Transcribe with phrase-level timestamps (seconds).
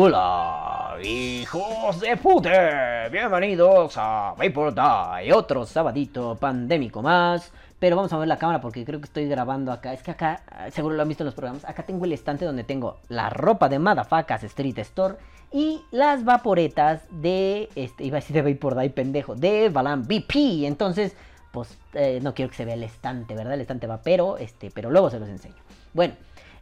[0.00, 7.50] Hola, hijos de puta, bienvenidos a Vapor Die, otro sabadito pandémico más.
[7.80, 9.92] Pero vamos a ver la cámara porque creo que estoy grabando acá.
[9.92, 12.62] Es que acá, seguro lo han visto en los programas, acá tengo el estante donde
[12.62, 15.16] tengo la ropa de Madafacas Street Store
[15.50, 20.64] y las vaporetas de, este, iba a decir de Vapor Die, pendejo, de Balan BP.
[20.64, 21.16] Entonces,
[21.50, 23.54] pues eh, no quiero que se vea el estante, ¿verdad?
[23.54, 25.56] El estante va, pero, este, pero luego se los enseño.
[25.92, 26.14] Bueno,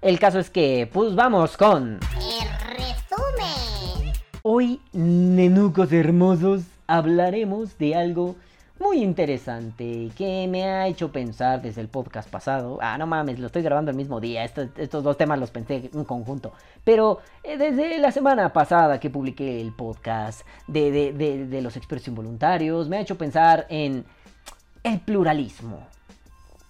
[0.06, 1.98] el caso es que, pues vamos con...
[2.14, 4.12] El resumen.
[4.42, 8.36] Hoy, nenucos hermosos, hablaremos de algo
[8.78, 12.78] muy interesante que me ha hecho pensar desde el podcast pasado.
[12.80, 14.44] Ah, no mames, lo estoy grabando el mismo día.
[14.44, 16.52] Estos, estos dos temas los pensé en conjunto.
[16.84, 21.76] Pero eh, desde la semana pasada que publiqué el podcast de, de, de, de los
[21.76, 24.04] expertos involuntarios, me ha hecho pensar en
[24.84, 25.80] el pluralismo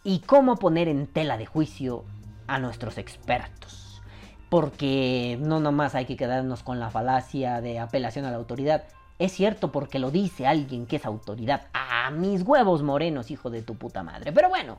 [0.04, 2.04] y cómo poner en tela de juicio
[2.46, 4.02] a nuestros expertos.
[4.48, 8.84] Porque no nomás hay que quedarnos con la falacia de apelación a la autoridad.
[9.18, 11.68] Es cierto porque lo dice alguien que es autoridad.
[11.72, 14.32] A mis huevos morenos, hijo de tu puta madre.
[14.32, 14.78] Pero bueno,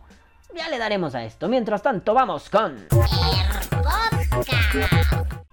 [0.55, 1.47] ya le daremos a esto.
[1.49, 2.85] Mientras tanto, vamos con...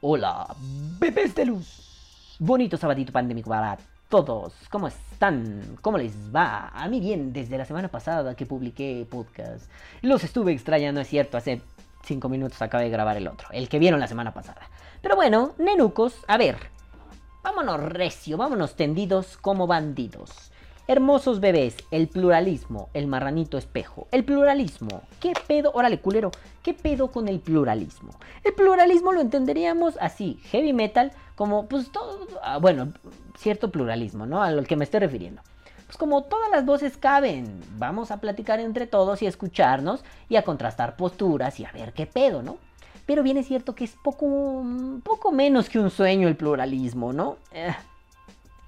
[0.01, 0.47] Hola,
[0.98, 2.37] bebés de luz.
[2.39, 4.53] Bonito sabadito pandémico para todos.
[4.70, 5.79] ¿Cómo están?
[5.81, 6.69] ¿Cómo les va?
[6.69, 9.70] A mí bien, desde la semana pasada que publiqué podcast.
[10.03, 11.62] Los estuve extrañando, es cierto, hace
[12.05, 14.62] 5 minutos acabé de grabar el otro, el que vieron la semana pasada.
[15.02, 16.56] Pero bueno, nenucos, a ver,
[17.42, 20.30] vámonos recio, vámonos tendidos como bandidos.
[20.86, 24.06] Hermosos bebés, el pluralismo, el marranito espejo.
[24.12, 25.72] El pluralismo, ¿qué pedo?
[25.72, 26.30] Órale, culero,
[26.62, 28.12] ¿qué pedo con el pluralismo?
[28.42, 32.92] El pluralismo lo entenderíamos así, heavy metal, como pues todo, ah, bueno,
[33.39, 34.42] cierto pluralismo, ¿no?
[34.42, 35.40] Al que me estoy refiriendo.
[35.94, 40.42] Pues como todas las voces caben, vamos a platicar entre todos y escucharnos y a
[40.42, 42.56] contrastar posturas y a ver qué pedo, ¿no?
[43.06, 44.64] Pero bien es cierto que es poco,
[45.05, 47.36] poco menos que un sueño el pluralismo, ¿no?
[47.52, 47.72] Eh,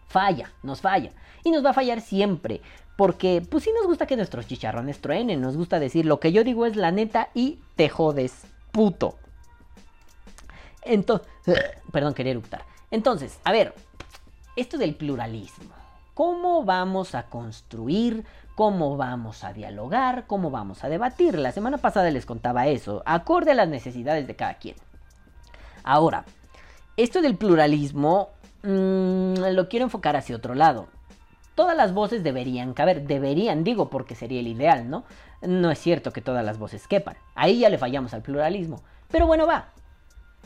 [0.06, 1.10] falla, nos falla.
[1.42, 2.60] Y nos va a fallar siempre.
[2.96, 5.40] Porque, pues sí nos gusta que nuestros chicharrones truenen.
[5.40, 9.16] Nos gusta decir lo que yo digo es la neta y te jodes, puto.
[10.82, 11.26] Entonces,
[11.90, 12.62] perdón, quería eructar.
[12.92, 13.74] Entonces, a ver,
[14.54, 15.75] esto del pluralismo.
[16.16, 18.24] ¿Cómo vamos a construir?
[18.54, 20.26] ¿Cómo vamos a dialogar?
[20.26, 21.38] ¿Cómo vamos a debatir?
[21.38, 24.76] La semana pasada les contaba eso, acorde a las necesidades de cada quien.
[25.84, 26.24] Ahora,
[26.96, 28.30] esto del pluralismo
[28.62, 30.88] mmm, lo quiero enfocar hacia otro lado.
[31.54, 35.04] Todas las voces deberían caber, deberían digo porque sería el ideal, ¿no?
[35.42, 37.18] No es cierto que todas las voces quepan.
[37.34, 38.80] Ahí ya le fallamos al pluralismo.
[39.10, 39.68] Pero bueno, va.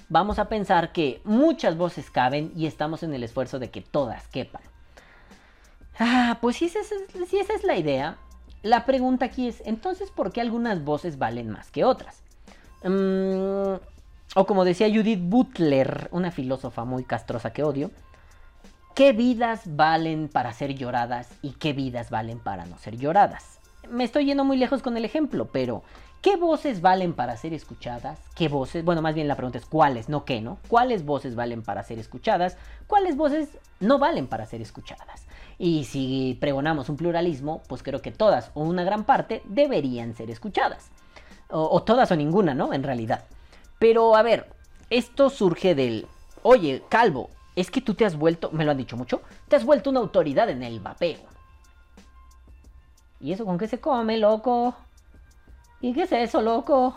[0.09, 4.27] Vamos a pensar que muchas voces caben y estamos en el esfuerzo de que todas
[4.27, 4.63] quepan.
[6.03, 8.17] Ah, pues si esa, es, la idea,
[8.63, 12.23] la pregunta aquí es, entonces, ¿por qué algunas voces valen más que otras?
[12.83, 13.79] Um,
[14.35, 17.91] o como decía Judith Butler, una filósofa muy castrosa que odio,
[18.95, 23.59] ¿qué vidas valen para ser lloradas y qué vidas valen para no ser lloradas?
[23.91, 25.83] Me estoy yendo muy lejos con el ejemplo, pero
[26.23, 28.19] ¿qué voces valen para ser escuchadas?
[28.35, 28.87] ¿Qué voces?
[28.87, 30.09] Bueno, más bien la pregunta es ¿cuáles?
[30.09, 30.57] No qué, ¿no?
[30.69, 32.57] ¿Cuáles voces valen para ser escuchadas?
[32.87, 33.51] ¿Cuáles voces
[33.81, 35.27] no valen para ser escuchadas?
[35.63, 40.31] Y si pregonamos un pluralismo, pues creo que todas o una gran parte deberían ser
[40.31, 40.89] escuchadas.
[41.51, 42.73] O, todas o ninguna, ¿no?
[42.73, 43.25] En realidad.
[43.79, 44.49] Pero a ver,
[44.89, 46.07] esto surge del,
[46.43, 49.67] oye, Calvo, es que tú te has vuelto, me lo han dicho mucho, te has
[49.67, 51.21] vuelto una autoridad en el vapeo.
[53.21, 54.75] ¿Y eso con qué se come, loco?
[55.83, 56.97] ¿Y qué es eso, loco?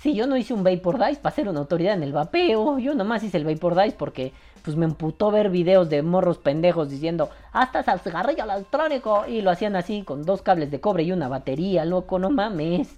[0.00, 2.94] Si yo no hice un Vapor Dice para ser una autoridad en el vapeo, yo
[2.94, 7.30] nomás hice el Vapor Dice porque pues me emputó ver videos de morros pendejos diciendo,
[7.52, 11.28] hasta el cigarrillo electrónico, y lo hacían así con dos cables de cobre y una
[11.28, 12.88] batería, loco, no mames.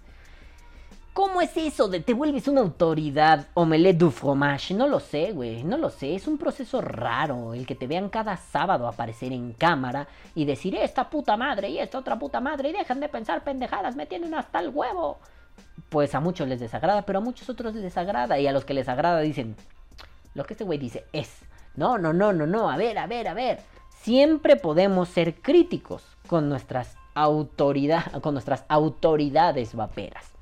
[1.14, 4.74] ¿Cómo es eso de te vuelves una autoridad omelette du fromage?
[4.74, 6.16] No lo sé, güey, no lo sé.
[6.16, 10.74] Es un proceso raro el que te vean cada sábado aparecer en cámara y decir
[10.74, 14.34] esta puta madre y esta otra puta madre y dejan de pensar pendejadas, me tienen
[14.34, 15.18] hasta el huevo.
[15.88, 18.74] Pues a muchos les desagrada, pero a muchos otros les desagrada y a los que
[18.74, 19.54] les agrada dicen
[20.34, 21.30] lo que este güey dice es.
[21.76, 23.60] No, no, no, no, no, a ver, a ver, a ver.
[24.00, 30.34] Siempre podemos ser críticos con nuestras autoridad, con nuestras autoridades vaperas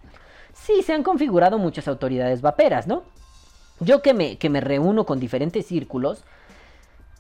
[0.65, 3.03] sí se han configurado muchas autoridades vaperas, ¿no?
[3.81, 6.25] Yo que me, que me reúno con diferentes círculos,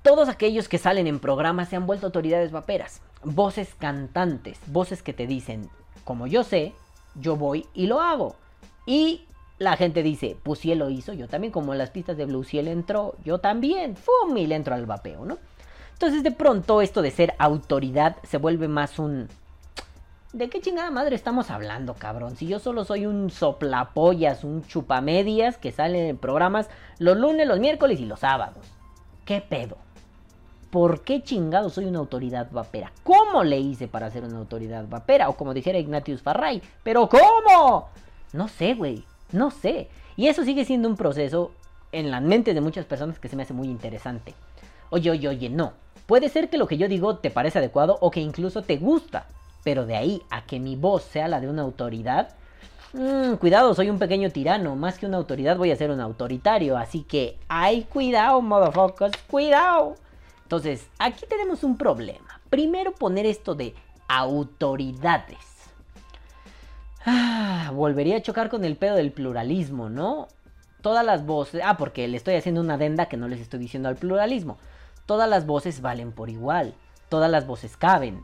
[0.02, 3.00] todos aquellos que salen en programas se han vuelto autoridades vaperas.
[3.24, 5.68] Voces cantantes, voces que te dicen,
[6.04, 6.72] como yo sé,
[7.14, 8.36] yo voy y lo hago.
[8.86, 9.24] Y
[9.62, 12.26] la gente dice, pues si él lo hizo, yo también, como en las pistas de
[12.26, 14.36] Blue, si entró, yo también, ¡fum!
[14.36, 15.38] y le entro al vapeo, ¿no?
[15.92, 19.28] Entonces de pronto esto de ser autoridad se vuelve más un,
[20.32, 22.36] ¿De qué chingada madre estamos hablando, cabrón?
[22.36, 27.60] Si yo solo soy un soplapollas, un chupamedias que sale en programas los lunes, los
[27.60, 28.66] miércoles y los sábados.
[29.26, 29.76] ¿Qué pedo?
[30.70, 32.92] ¿Por qué chingado soy una autoridad vapera?
[33.02, 35.28] ¿Cómo le hice para ser una autoridad vapera?
[35.28, 37.90] O como dijera Ignatius Farray, ¿pero cómo?
[38.32, 39.88] No sé, güey, no sé.
[40.16, 41.52] Y eso sigue siendo un proceso
[41.92, 44.34] en la mente de muchas personas que se me hace muy interesante.
[44.90, 45.72] Oye, oye, oye, no.
[46.06, 49.26] Puede ser que lo que yo digo te parece adecuado o que incluso te gusta.
[49.64, 52.30] Pero de ahí a que mi voz sea la de una autoridad,
[52.92, 54.74] mmm, cuidado, soy un pequeño tirano.
[54.76, 56.76] Más que una autoridad voy a ser un autoritario.
[56.76, 59.94] Así que, ay, cuidado, motherfuckers, cuidado.
[60.42, 62.40] Entonces, aquí tenemos un problema.
[62.50, 63.74] Primero poner esto de
[64.08, 65.51] autoridades.
[67.04, 70.28] Ah, volvería a chocar con el pedo del pluralismo, ¿no?
[70.80, 71.62] Todas las voces...
[71.64, 74.58] Ah, porque le estoy haciendo una adenda que no les estoy diciendo al pluralismo.
[75.06, 76.74] Todas las voces valen por igual.
[77.08, 78.22] Todas las voces caben.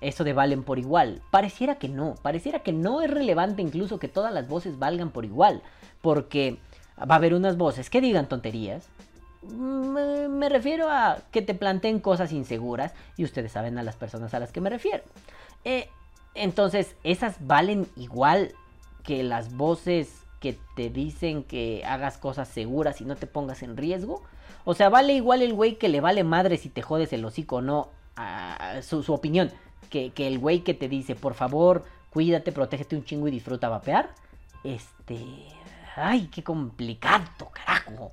[0.00, 1.22] Eso de valen por igual.
[1.30, 2.14] Pareciera que no.
[2.22, 5.62] Pareciera que no es relevante incluso que todas las voces valgan por igual.
[6.00, 6.58] Porque
[6.98, 8.88] va a haber unas voces que digan tonterías
[9.42, 14.32] me, me, refiero a que te planteen cosas inseguras y ustedes saben a las personas
[14.34, 15.02] a las que me refiero.
[15.64, 15.88] Eh,
[16.34, 18.54] entonces, esas valen igual
[19.02, 23.76] que las voces que te dicen que hagas cosas seguras y no te pongas en
[23.76, 24.22] riesgo.
[24.64, 27.56] O sea, vale igual el güey que le vale madre si te jodes el hocico
[27.56, 29.50] o no, a su, opinión,
[29.90, 33.68] que, que el güey que te dice, por favor, cuídate, protégete un chingo y disfruta
[33.68, 34.10] vapear.
[34.64, 35.18] Este...
[35.94, 38.12] Ay, qué complicado, carajo.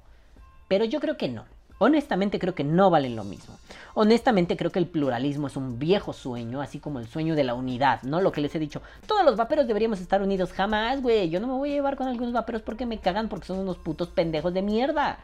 [0.67, 1.45] Pero yo creo que no.
[1.81, 3.57] Honestamente creo que no valen lo mismo.
[3.93, 7.53] Honestamente creo que el pluralismo es un viejo sueño, así como el sueño de la
[7.53, 8.19] unidad, ¿no?
[8.19, 11.29] Lo que les he dicho, todos los vaperos deberíamos estar unidos jamás, güey.
[11.29, 13.77] Yo no me voy a llevar con algunos vaperos porque me cagan porque son unos
[13.77, 15.19] putos pendejos de mierda.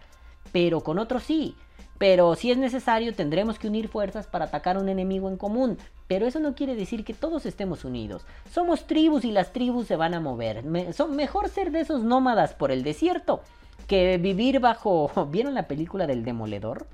[0.54, 1.56] Pero con otros sí.
[1.98, 5.78] Pero si es necesario tendremos que unir fuerzas para atacar a un enemigo en común.
[6.08, 8.26] Pero eso no quiere decir que todos estemos unidos.
[8.50, 10.64] Somos tribus y las tribus se van a mover.
[10.94, 13.42] Son mejor ser de esos nómadas por el desierto
[13.86, 15.12] que vivir bajo...
[15.32, 16.88] ¿Vieron la película del demoledor?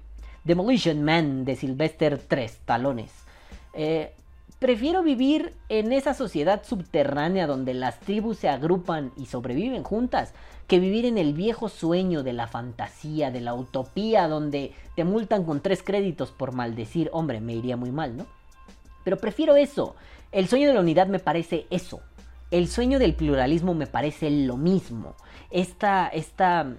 [0.43, 3.11] Demolition Man de Sylvester Tres Talones.
[3.73, 4.13] Eh,
[4.59, 10.33] prefiero vivir en esa sociedad subterránea donde las tribus se agrupan y sobreviven juntas
[10.67, 15.43] que vivir en el viejo sueño de la fantasía, de la utopía, donde te multan
[15.43, 17.09] con tres créditos por maldecir.
[17.11, 18.25] Hombre, me iría muy mal, ¿no?
[19.03, 19.95] Pero prefiero eso.
[20.31, 21.99] El sueño de la unidad me parece eso.
[22.51, 25.15] El sueño del pluralismo me parece lo mismo.
[25.51, 26.75] Esta, esta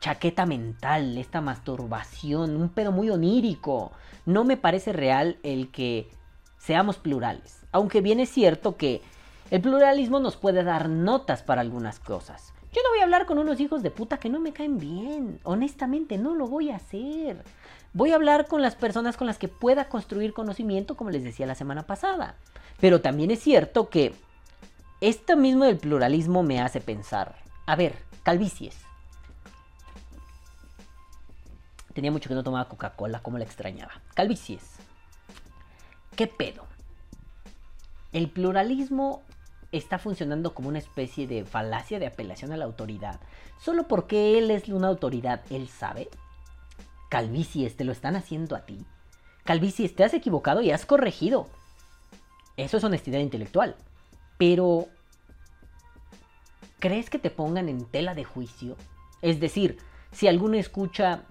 [0.00, 3.92] chaqueta mental, esta masturbación, un pedo muy onírico.
[4.24, 6.10] No me parece real el que
[6.56, 7.66] seamos plurales.
[7.72, 9.02] Aunque bien es cierto que
[9.50, 12.54] el pluralismo nos puede dar notas para algunas cosas.
[12.72, 15.40] Yo no voy a hablar con unos hijos de puta que no me caen bien.
[15.42, 17.44] Honestamente, no lo voy a hacer.
[17.92, 21.44] Voy a hablar con las personas con las que pueda construir conocimiento, como les decía
[21.44, 22.36] la semana pasada.
[22.80, 24.14] Pero también es cierto que
[25.02, 27.34] esto mismo del pluralismo me hace pensar.
[27.66, 28.76] A ver, calvicies.
[31.92, 34.00] Tenía mucho que no tomaba Coca-Cola, como la extrañaba.
[34.14, 34.62] Calvicies.
[36.14, 36.66] ¿Qué pedo?
[38.12, 39.22] El pluralismo
[39.72, 43.18] está funcionando como una especie de falacia de apelación a la autoridad.
[43.60, 46.10] Solo porque él es una autoridad, él sabe.
[47.08, 48.86] Calvicies, te lo están haciendo a ti.
[49.42, 51.48] Calvicies, te has equivocado y has corregido.
[52.56, 53.74] Eso es honestidad intelectual.
[54.44, 54.88] Pero,
[56.80, 58.76] ¿crees que te pongan en tela de juicio?
[59.20, 59.78] Es decir,
[60.10, 61.22] si alguno escucha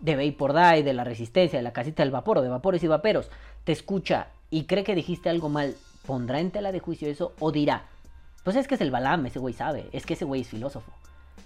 [0.00, 2.88] de Vapor Die, de la resistencia, de la casita del vapor o de vapores y
[2.88, 3.30] vaperos,
[3.62, 5.76] te escucha y cree que dijiste algo mal,
[6.08, 7.84] ¿pondrá en tela de juicio eso o dirá,
[8.42, 10.90] pues es que es el Balam, ese güey sabe, es que ese güey es filósofo?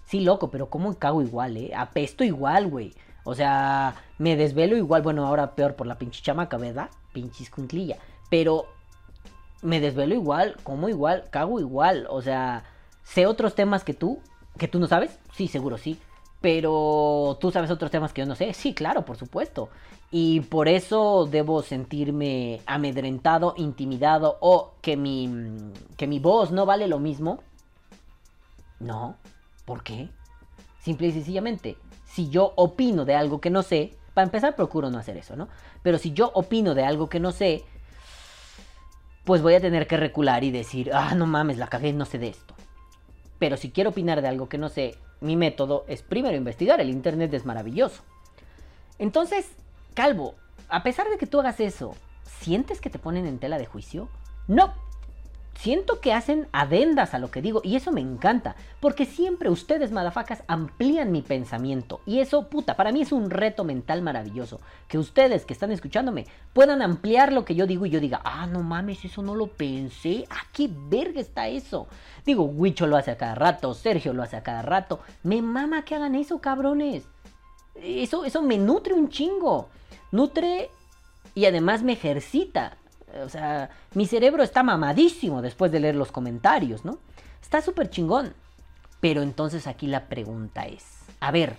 [0.07, 1.73] Sí, loco, pero ¿cómo cago igual, eh?
[1.76, 2.95] Apesto igual, güey.
[3.25, 6.88] O sea, me desvelo igual, bueno, ahora peor por la pinche chamaca, ¿verdad?
[7.54, 7.99] Cunclilla.
[8.30, 8.77] Pero
[9.62, 12.07] me desvelo igual, como igual, cago igual.
[12.11, 12.65] O sea,
[13.03, 14.21] sé otros temas que tú,
[14.57, 15.19] que tú no sabes.
[15.33, 15.99] Sí, seguro sí.
[16.41, 18.55] Pero tú sabes otros temas que yo no sé.
[18.55, 19.71] Sí, claro, por supuesto.
[20.11, 26.87] Y por eso debo sentirme amedrentado, intimidado o que mi, que mi voz no vale
[26.87, 27.41] lo mismo.
[28.79, 29.17] No.
[29.65, 30.09] ¿Por qué?
[30.81, 34.99] Simple y sencillamente, si yo opino de algo que no sé, para empezar procuro no
[34.99, 35.49] hacer eso, ¿no?
[35.83, 37.65] Pero si yo opino de algo que no sé,
[39.28, 42.16] pues voy a tener que recular y decir, ah, no mames, la cagué, no sé
[42.18, 42.54] de esto.
[43.38, 46.88] Pero si quiero opinar de algo que no sé, mi método es primero investigar, el
[46.88, 48.02] Internet es maravilloso.
[48.99, 49.50] Entonces,
[49.92, 50.37] Calvo,
[50.70, 51.94] a pesar de que tú hagas eso,
[52.40, 54.08] ¿sientes que te ponen en tela de juicio?
[54.47, 54.73] No.
[55.59, 59.91] Siento que hacen adendas a lo que digo y eso me encanta, porque siempre ustedes,
[59.91, 64.99] madafacas, amplían mi pensamiento y eso, puta, para mí es un reto mental maravilloso, que
[64.99, 68.62] ustedes que están escuchándome puedan ampliar lo que yo digo y yo diga, ah, no
[68.62, 71.88] mames, eso no lo pensé, ah, qué verga está eso.
[72.25, 75.85] Digo, Huicho lo hace a cada rato, Sergio lo hace a cada rato, me mama
[75.85, 77.05] que hagan eso, cabrones.
[77.75, 79.69] Eso, eso me nutre un chingo,
[80.12, 80.71] nutre
[81.35, 82.77] y además me ejercita
[83.25, 86.99] o sea, mi cerebro está mamadísimo después de leer los comentarios, ¿no?
[87.41, 88.35] Está súper chingón.
[89.00, 90.85] Pero entonces aquí la pregunta es,
[91.21, 91.57] a ver,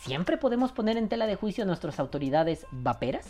[0.00, 3.26] ¿siempre podemos poner en tela de juicio a nuestras autoridades vaperas?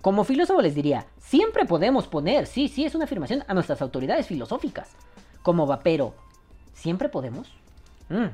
[0.00, 4.26] Como filósofo les diría, siempre podemos poner, sí, sí, es una afirmación, a nuestras autoridades
[4.26, 4.88] filosóficas.
[5.42, 6.14] Como vapero,
[6.72, 7.52] ¿siempre podemos?
[8.08, 8.28] Mm.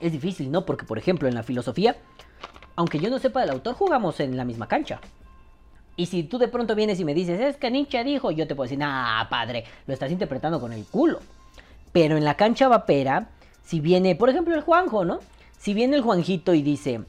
[0.00, 0.64] Es difícil, ¿no?
[0.64, 1.96] Porque, por ejemplo, en la filosofía,
[2.76, 5.00] aunque yo no sepa del autor, jugamos en la misma cancha.
[5.96, 8.54] Y si tú de pronto vienes y me dices, es que Nietzsche dijo, yo te
[8.54, 11.20] puedo decir, nah, padre, lo estás interpretando con el culo.
[11.92, 13.28] Pero en la cancha vapera,
[13.64, 15.20] si viene, por ejemplo, el Juanjo, ¿no?
[15.58, 17.02] Si viene el Juanjito y dice,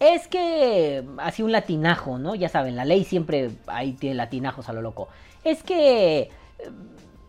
[0.00, 2.34] es que, así un latinajo, ¿no?
[2.34, 5.08] Ya saben, la ley siempre ahí tiene latinajos a lo loco.
[5.44, 6.30] Es que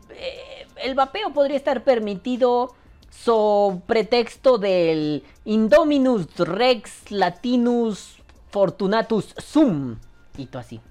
[0.10, 2.74] eh, el vapeo podría estar permitido
[3.10, 8.18] so pretexto del Indominus Rex Latinus
[8.50, 9.98] Fortunatus Sum.
[10.38, 10.82] Y tú así.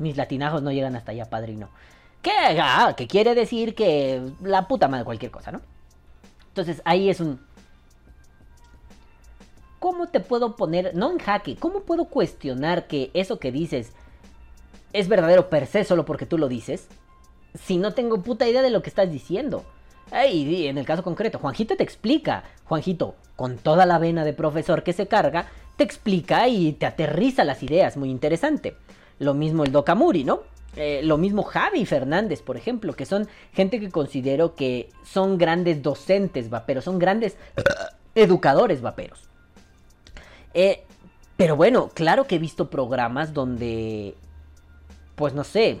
[0.00, 1.68] Mis latinajos no llegan hasta allá, padrino.
[2.22, 2.30] ¿Qué?
[2.60, 5.60] Ah, que quiere decir que la puta madre cualquier cosa, ¿no?
[6.48, 7.38] Entonces ahí es un...
[9.78, 13.92] ¿Cómo te puedo poner, no en jaque, cómo puedo cuestionar que eso que dices
[14.92, 16.88] es verdadero per se solo porque tú lo dices?
[17.54, 19.64] Si no tengo puta idea de lo que estás diciendo.
[20.30, 22.44] Y en el caso concreto, Juanjito te explica.
[22.64, 27.44] Juanjito, con toda la vena de profesor que se carga, te explica y te aterriza
[27.44, 27.96] las ideas.
[27.96, 28.76] Muy interesante.
[29.20, 30.40] Lo mismo el Dokamuri, ¿no?
[30.76, 35.82] Eh, lo mismo Javi Fernández, por ejemplo, que son gente que considero que son grandes
[35.82, 37.36] docentes vaperos, son grandes
[38.14, 39.28] educadores vaperos.
[40.54, 40.84] Eh,
[41.36, 44.14] pero bueno, claro que he visto programas donde,
[45.16, 45.80] pues no sé,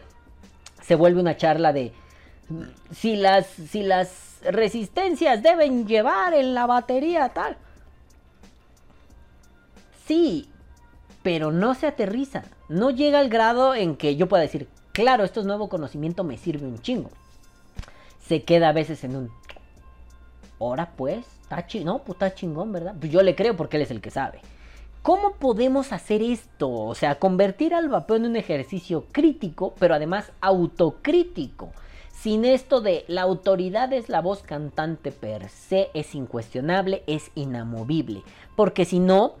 [0.82, 1.92] se vuelve una charla de
[2.90, 7.56] si las, si las resistencias deben llevar en la batería tal.
[10.06, 10.49] Sí,
[11.22, 12.44] pero no se aterriza.
[12.68, 16.38] No llega al grado en que yo pueda decir, claro, esto es nuevo conocimiento, me
[16.38, 17.10] sirve un chingo.
[18.26, 19.30] Se queda a veces en un...
[20.58, 22.94] Ahora pues, está no, pues está chingón, ¿verdad?
[22.98, 24.40] Pues yo le creo porque él es el que sabe.
[25.02, 26.70] ¿Cómo podemos hacer esto?
[26.70, 31.70] O sea, convertir al vapeo en un ejercicio crítico, pero además autocrítico.
[32.12, 38.22] Sin esto de la autoridad es la voz cantante per se, es incuestionable, es inamovible.
[38.56, 39.36] Porque si no,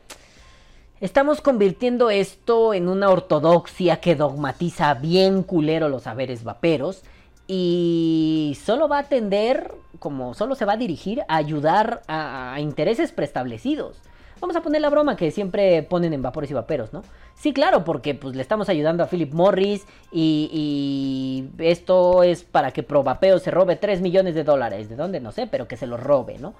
[1.00, 7.04] Estamos convirtiendo esto en una ortodoxia que dogmatiza bien culero los saberes vaperos
[7.46, 13.12] y solo va a atender, como solo se va a dirigir a ayudar a, intereses
[13.12, 14.02] preestablecidos.
[14.42, 17.02] Vamos a poner la broma que siempre ponen en vapores y vaperos, ¿no?
[17.34, 22.72] Sí, claro, porque pues le estamos ayudando a Philip Morris y, y esto es para
[22.72, 24.90] que Provapeo se robe 3 millones de dólares.
[24.90, 25.18] ¿De dónde?
[25.20, 26.52] No sé, pero que se lo robe, ¿no?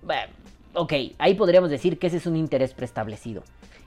[0.00, 0.32] Bueno,
[0.76, 3.42] ok, ahí podríamos decir que ese es un interés preestablecido.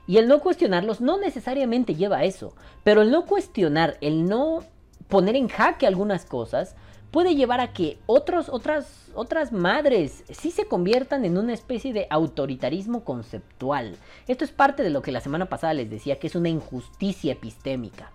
[0.06, 4.64] Y el no cuestionarlos no necesariamente lleva a eso, pero el no cuestionar, el no
[5.08, 6.74] poner en jaque algunas cosas,
[7.10, 12.06] puede llevar a que otros, otras, otras madres sí se conviertan en una especie de
[12.10, 13.96] autoritarismo conceptual.
[14.26, 17.32] Esto es parte de lo que la semana pasada les decía, que es una injusticia
[17.32, 18.12] epistémica.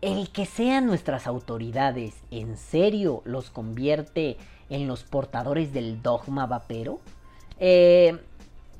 [0.00, 4.38] El que sean nuestras autoridades en serio los convierte
[4.70, 7.00] en los portadores del dogma vapero.
[7.58, 8.18] Eh,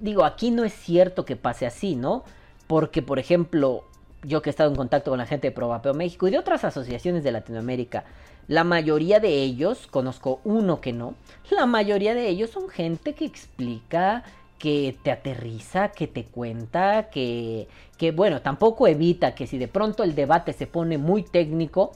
[0.01, 2.25] digo, aquí no es cierto que pase así, ¿no?
[2.67, 3.85] Porque, por ejemplo,
[4.23, 6.65] yo que he estado en contacto con la gente de Provapeo México y de otras
[6.65, 8.05] asociaciones de Latinoamérica,
[8.49, 11.15] la mayoría de ellos, conozco uno que no,
[11.51, 14.25] la mayoría de ellos son gente que explica,
[14.59, 20.03] que te aterriza, que te cuenta, que, que bueno, tampoco evita que si de pronto
[20.03, 21.93] el debate se pone muy técnico,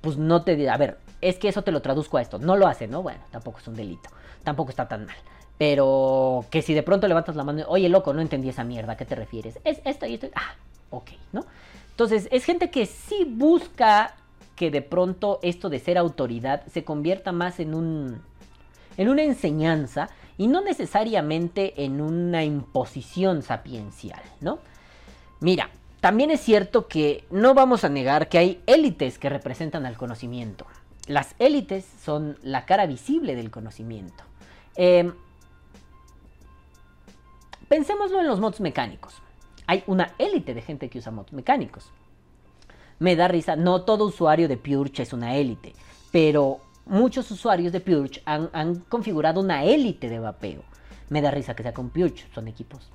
[0.00, 2.56] pues no te diga, a ver, es que eso te lo traduzco a esto, no
[2.56, 3.02] lo hace, ¿no?
[3.02, 4.10] Bueno, tampoco es un delito,
[4.44, 5.16] tampoco está tan mal.
[5.58, 8.96] Pero que si de pronto levantas la mano, oye loco, no entendí esa mierda, ¿a
[8.96, 9.58] qué te refieres?
[9.64, 10.28] Es esto y esto.
[10.34, 10.54] Ah,
[10.90, 11.44] ok, ¿no?
[11.90, 14.14] Entonces, es gente que sí busca
[14.54, 18.22] que de pronto esto de ser autoridad se convierta más en un.
[18.96, 24.60] en una enseñanza y no necesariamente en una imposición sapiencial, ¿no?
[25.40, 25.70] Mira,
[26.00, 30.66] también es cierto que no vamos a negar que hay élites que representan al conocimiento.
[31.08, 34.22] Las élites son la cara visible del conocimiento.
[34.76, 35.10] Eh,
[37.68, 39.14] Pensémoslo en los mods mecánicos.
[39.66, 41.90] hay una élite de gente que usa mods mecánicos.
[42.98, 45.74] Me da risa, no todo usuario de Purge es una élite,
[46.10, 50.62] pero muchos usuarios de Purge han, han configurado una élite de vapeo.
[51.10, 52.88] Me da risa que sea con Purge, son equipos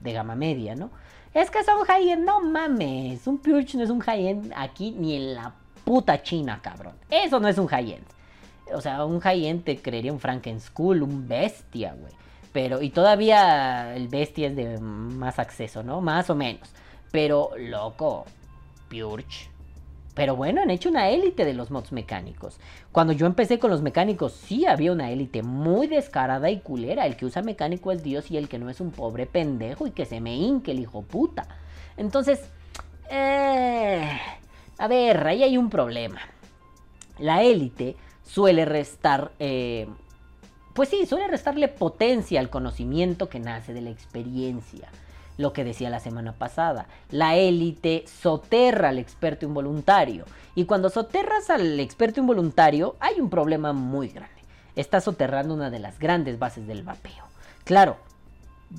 [0.00, 0.90] de gama media, ¿no?
[1.32, 3.24] Es que son high-end, no mames.
[3.28, 6.94] Un Purge no es un high-end aquí ni en la puta China, cabrón.
[7.10, 8.06] Eso no es un high-end.
[8.72, 10.20] O sea, un high-end te creería un
[10.60, 12.12] School, un bestia, güey.
[12.52, 16.00] Pero, y todavía el bestia es de más acceso, ¿no?
[16.00, 16.68] Más o menos.
[17.12, 18.24] Pero, loco,
[18.88, 19.50] Purge.
[20.14, 22.58] Pero bueno, han hecho una élite de los mods mecánicos.
[22.90, 27.06] Cuando yo empecé con los mecánicos, sí había una élite muy descarada y culera.
[27.06, 29.92] El que usa mecánico es Dios y el que no es un pobre pendejo y
[29.92, 31.46] que se me hinque el hijo puta.
[31.96, 32.40] Entonces,
[33.08, 34.20] eh,
[34.80, 36.20] a ver, ahí hay un problema.
[37.18, 39.86] La élite suele restar eh,
[40.72, 44.88] pues sí, suele restarle potencia al conocimiento que nace de la experiencia.
[45.36, 50.24] Lo que decía la semana pasada, la élite soterra al experto involuntario.
[50.54, 54.40] Y cuando soterras al experto involuntario, hay un problema muy grande.
[54.76, 57.24] Estás soterrando una de las grandes bases del vapeo.
[57.64, 57.96] Claro,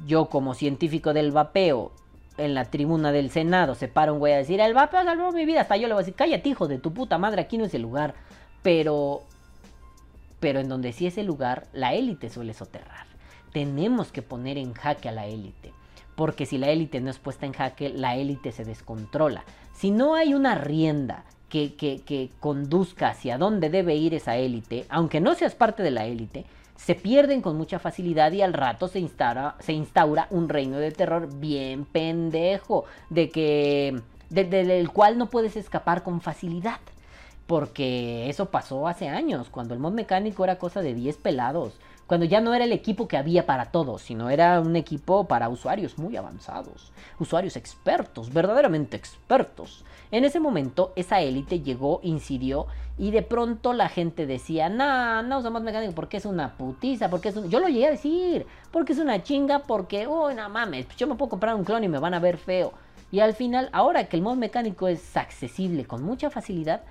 [0.07, 1.91] yo como científico del vapeo,
[2.37, 5.45] en la tribuna del Senado, se para un güey a decir, el vapeo salvó mi
[5.45, 7.65] vida, hasta yo le voy a decir, cállate hijo de tu puta madre, aquí no
[7.65, 8.15] es el lugar.
[8.61, 9.23] Pero
[10.41, 13.05] pero en donde sí es el lugar, la élite suele soterrar.
[13.53, 15.71] Tenemos que poner en jaque a la élite,
[16.15, 19.43] porque si la élite no es puesta en jaque, la élite se descontrola.
[19.73, 25.21] Si no hay una rienda que, que, conduzca hacia dónde debe ir esa élite, aunque
[25.21, 26.45] no seas parte de la élite,
[26.83, 30.91] se pierden con mucha facilidad y al rato se instaura, se instaura un reino de
[30.91, 36.79] terror bien pendejo, de que, del cual no puedes escapar con facilidad.
[37.51, 41.73] Porque eso pasó hace años, cuando el mod mecánico era cosa de 10 pelados.
[42.07, 45.49] Cuando ya no era el equipo que había para todos, sino era un equipo para
[45.49, 46.93] usuarios muy avanzados.
[47.19, 49.83] Usuarios expertos, verdaderamente expertos.
[50.11, 55.39] En ese momento, esa élite llegó, incidió y de pronto la gente decía, no, no
[55.39, 57.49] usamos mecánico porque es una putiza, porque es un...
[57.49, 61.15] Yo lo llegué a decir, porque es una chinga, porque, uy, no mames, yo me
[61.15, 62.71] puedo comprar un clon y me van a ver feo.
[63.11, 66.83] Y al final, ahora que el mod mecánico es accesible con mucha facilidad,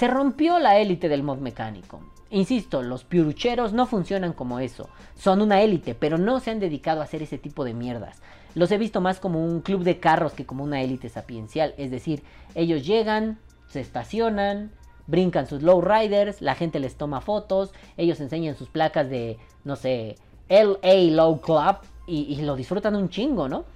[0.00, 2.00] se rompió la élite del mod mecánico.
[2.30, 4.88] Insisto, los piurucheros no funcionan como eso.
[5.14, 8.22] Son una élite, pero no se han dedicado a hacer ese tipo de mierdas.
[8.54, 11.74] Los he visto más como un club de carros que como una élite sapiencial.
[11.76, 12.22] Es decir,
[12.54, 14.70] ellos llegan, se estacionan,
[15.06, 19.76] brincan sus low riders, la gente les toma fotos, ellos enseñan sus placas de, no
[19.76, 20.16] sé,
[20.48, 23.66] LA Low Club y, lo disfrutan un chingo, ¿no?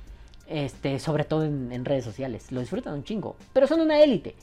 [0.46, 4.34] Este, sobre todo en, en redes sociales, lo disfrutan un chingo, pero son una élite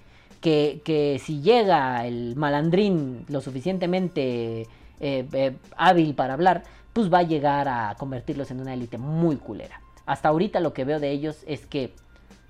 [0.42, 4.68] que, si llega el malandrín lo suficientemente eh,
[5.00, 9.80] eh, hábil para hablar, pues va a llegar a convertirlos en una élite muy culera.
[10.06, 11.94] Hasta ahorita lo que veo de ellos es que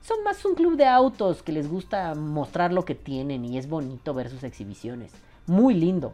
[0.01, 3.69] son más un club de autos que les gusta mostrar lo que tienen y es
[3.69, 5.11] bonito ver sus exhibiciones.
[5.45, 6.13] Muy lindo.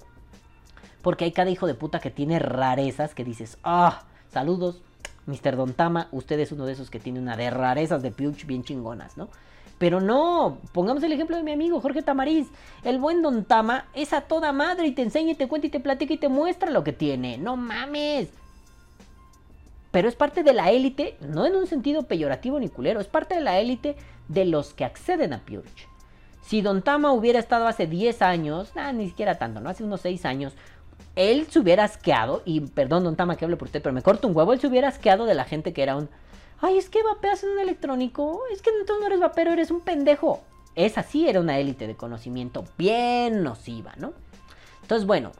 [1.01, 4.81] Porque hay cada hijo de puta que tiene rarezas que dices, ah, saludos,
[5.25, 5.55] Mr.
[5.55, 8.63] Don Tama, usted es uno de esos que tiene una de rarezas de Puch bien
[8.63, 9.29] chingonas, ¿no?
[9.77, 12.47] Pero no, pongamos el ejemplo de mi amigo Jorge Tamariz.
[12.83, 15.69] El buen Don Tama es a toda madre y te enseña y te cuenta y
[15.69, 17.37] te platica y te muestra lo que tiene.
[17.37, 18.29] No mames.
[19.91, 23.35] Pero es parte de la élite, no en un sentido peyorativo ni culero, es parte
[23.35, 23.95] de la élite
[24.27, 25.87] de los que acceden a Purge.
[26.41, 29.69] Si Don Tama hubiera estado hace 10 años, ni siquiera tanto, ¿no?
[29.69, 30.53] Hace unos 6 años,
[31.15, 34.27] él se hubiera asqueado, y perdón Don Tama que hable por usted, pero me corto
[34.27, 36.09] un huevo, él se hubiera asqueado de la gente que era un
[36.59, 38.41] Ay, es que vapeas en un electrónico.
[38.51, 40.41] Es que entonces no eres vapero, eres un pendejo.
[40.75, 44.13] Esa sí era una élite de conocimiento bien nociva, ¿no?
[44.81, 45.31] Entonces, bueno.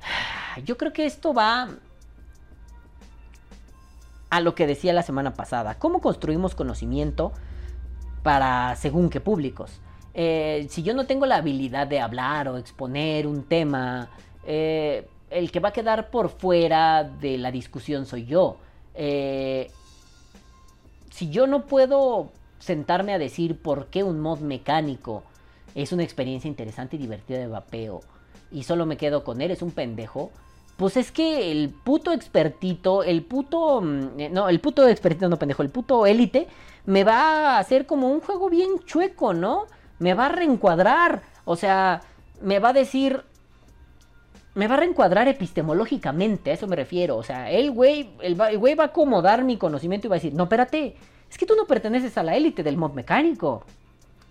[0.64, 1.68] Yo creo que esto va
[4.28, 5.78] a lo que decía la semana pasada.
[5.78, 7.32] ¿Cómo construimos conocimiento
[8.22, 9.80] para según qué públicos?
[10.14, 14.10] Eh, si yo no tengo la habilidad de hablar o exponer un tema,
[14.44, 18.58] eh, el que va a quedar por fuera de la discusión soy yo.
[18.94, 19.70] Eh,
[21.12, 25.22] si yo no puedo sentarme a decir por qué un mod mecánico
[25.74, 28.00] es una experiencia interesante y divertida de vapeo
[28.50, 30.30] y solo me quedo con él, es un pendejo,
[30.76, 33.80] pues es que el puto expertito, el puto...
[33.80, 36.48] Mm, eh, no, el puto expertito, no pendejo, el puto élite
[36.86, 39.66] me va a hacer como un juego bien chueco, ¿no?
[39.98, 42.02] Me va a reencuadrar, o sea,
[42.40, 43.22] me va a decir...
[44.54, 47.16] Me va a reencuadrar epistemológicamente, a eso me refiero.
[47.16, 50.34] O sea, el güey, el, güey va a acomodar mi conocimiento y va a decir,
[50.34, 50.96] no, espérate,
[51.30, 53.64] es que tú no perteneces a la élite del mod mecánico.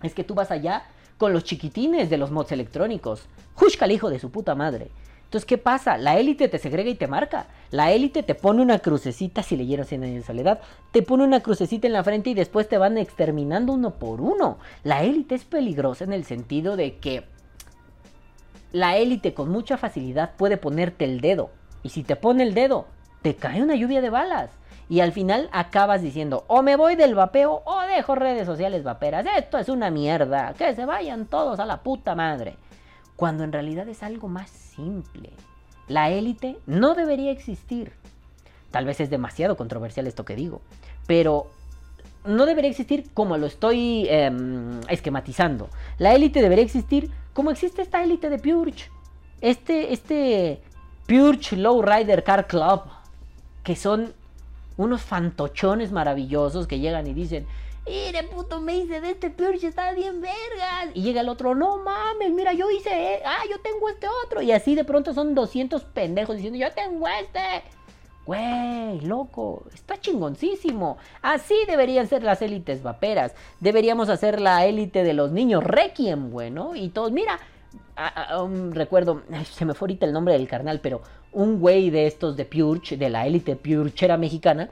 [0.02, 0.84] Es que tú vas allá
[1.18, 3.26] con los chiquitines de los mods electrónicos.
[3.54, 4.90] Jushka el hijo de su puta madre.
[5.24, 5.96] Entonces, ¿qué pasa?
[5.96, 7.46] La élite te segrega y te marca.
[7.70, 11.40] La élite te pone una crucecita, si leyeron 100 años de soledad, te pone una
[11.40, 14.58] crucecita en la frente y después te van exterminando uno por uno.
[14.84, 17.24] La élite es peligrosa en el sentido de que
[18.72, 21.50] la élite con mucha facilidad puede ponerte el dedo.
[21.82, 22.86] Y si te pone el dedo,
[23.22, 24.50] te cae una lluvia de balas.
[24.88, 29.26] Y al final acabas diciendo, o me voy del vapeo o dejo redes sociales vaperas.
[29.38, 30.54] Esto es una mierda.
[30.54, 32.56] Que se vayan todos a la puta madre.
[33.16, 35.30] Cuando en realidad es algo más simple.
[35.88, 37.92] La élite no debería existir.
[38.70, 40.62] Tal vez es demasiado controversial esto que digo.
[41.06, 41.46] Pero
[42.24, 45.68] no debería existir como lo estoy em, esquematizando.
[45.98, 48.90] La élite debería existir como existe esta élite de Purge.
[49.40, 50.62] Este, este
[51.06, 52.82] Purge Rider Car Club.
[53.62, 54.12] Que son
[54.76, 57.46] unos fantochones maravillosos que llegan y dicen,
[57.86, 60.90] Mire, puto, me hice de este Purge, está bien vergas.
[60.94, 64.40] Y llega el otro, no mames, mira, yo hice, eh, ah, yo tengo este otro.
[64.40, 67.40] Y así de pronto son 200 pendejos diciendo, yo tengo este.
[68.24, 70.96] Güey, loco, está chingoncísimo.
[71.22, 73.34] Así deberían ser las élites vaperas.
[73.58, 76.76] Deberíamos hacer la élite de los niños Requiem, bueno.
[76.76, 77.40] Y todos, mira,
[78.40, 82.36] um, recuerdo, se me fue ahorita el nombre del carnal, pero un güey de estos
[82.36, 84.70] de Purge, de la élite Purchera mexicana,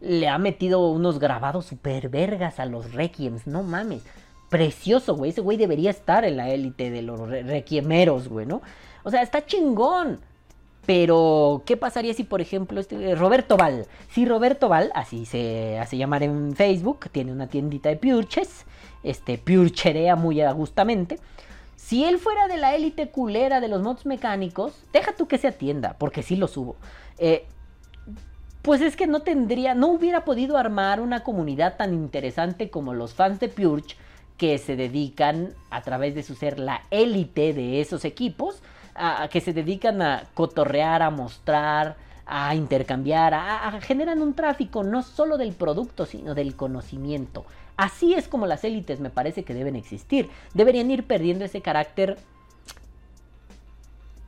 [0.00, 4.02] le ha metido unos grabados super vergas a los Requiems, no mames.
[4.50, 5.30] Precioso, güey.
[5.30, 8.60] Ese güey debería estar en la élite de los Requiemeros, güey, ¿no?
[9.04, 10.20] O sea, está chingón.
[10.86, 13.86] Pero, ¿qué pasaría si, por ejemplo, este Roberto Val?
[14.10, 18.66] Si Roberto Val, así se hace llamar en Facebook, tiene una tiendita de purches,
[19.02, 21.18] este, purcherea muy agustamente.
[21.76, 25.48] Si él fuera de la élite culera de los mods mecánicos, deja tú que se
[25.48, 26.76] atienda, porque sí lo subo.
[27.18, 27.46] Eh,
[28.62, 33.12] pues es que no tendría, no hubiera podido armar una comunidad tan interesante como los
[33.12, 33.96] fans de Purge
[34.38, 38.62] que se dedican a través de su ser la élite de esos equipos,
[38.94, 45.02] a, que se dedican a cotorrear, a mostrar, a intercambiar, a, generan un tráfico no
[45.02, 47.44] solo del producto, sino del conocimiento.
[47.76, 50.30] Así es como las élites me parece que deben existir.
[50.54, 52.18] Deberían ir perdiendo ese carácter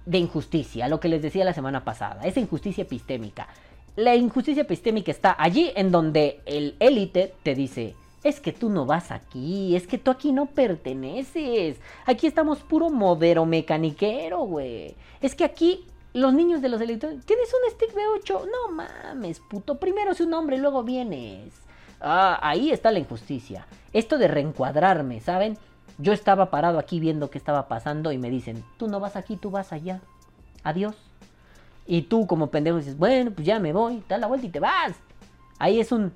[0.04, 3.48] de injusticia, lo que les decía la semana pasada, esa injusticia epistémica
[3.96, 7.94] la injusticia epistémica está allí en donde el élite te dice,
[8.26, 11.76] es que tú no vas aquí, es que tú aquí no perteneces.
[12.06, 14.96] Aquí estamos puro modero mecaniquero, güey.
[15.20, 18.46] Es que aquí los niños de los élites, ¿tienes un stick B8?
[18.50, 19.78] No mames, puto.
[19.78, 21.54] Primero es un hombre luego vienes.
[22.00, 23.66] Ah, ahí está la injusticia.
[23.92, 25.56] Esto de reencuadrarme, ¿saben?
[25.98, 29.36] Yo estaba parado aquí viendo qué estaba pasando y me dicen, tú no vas aquí,
[29.36, 30.00] tú vas allá.
[30.64, 30.96] Adiós.
[31.86, 34.58] Y tú como pendejo dices, bueno, pues ya me voy, da la vuelta y te
[34.58, 34.96] vas.
[35.60, 36.12] Ahí es un...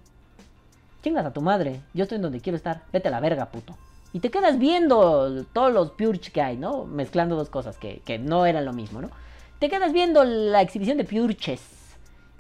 [1.03, 3.75] Chingas a tu madre, yo estoy donde quiero estar, vete a la verga, puto.
[4.13, 6.85] Y te quedas viendo todos los Purge que hay, ¿no?
[6.85, 9.11] Mezclando dos cosas que, que no eran lo mismo, ¿no?
[9.59, 11.61] Te quedas viendo la exhibición de Purches.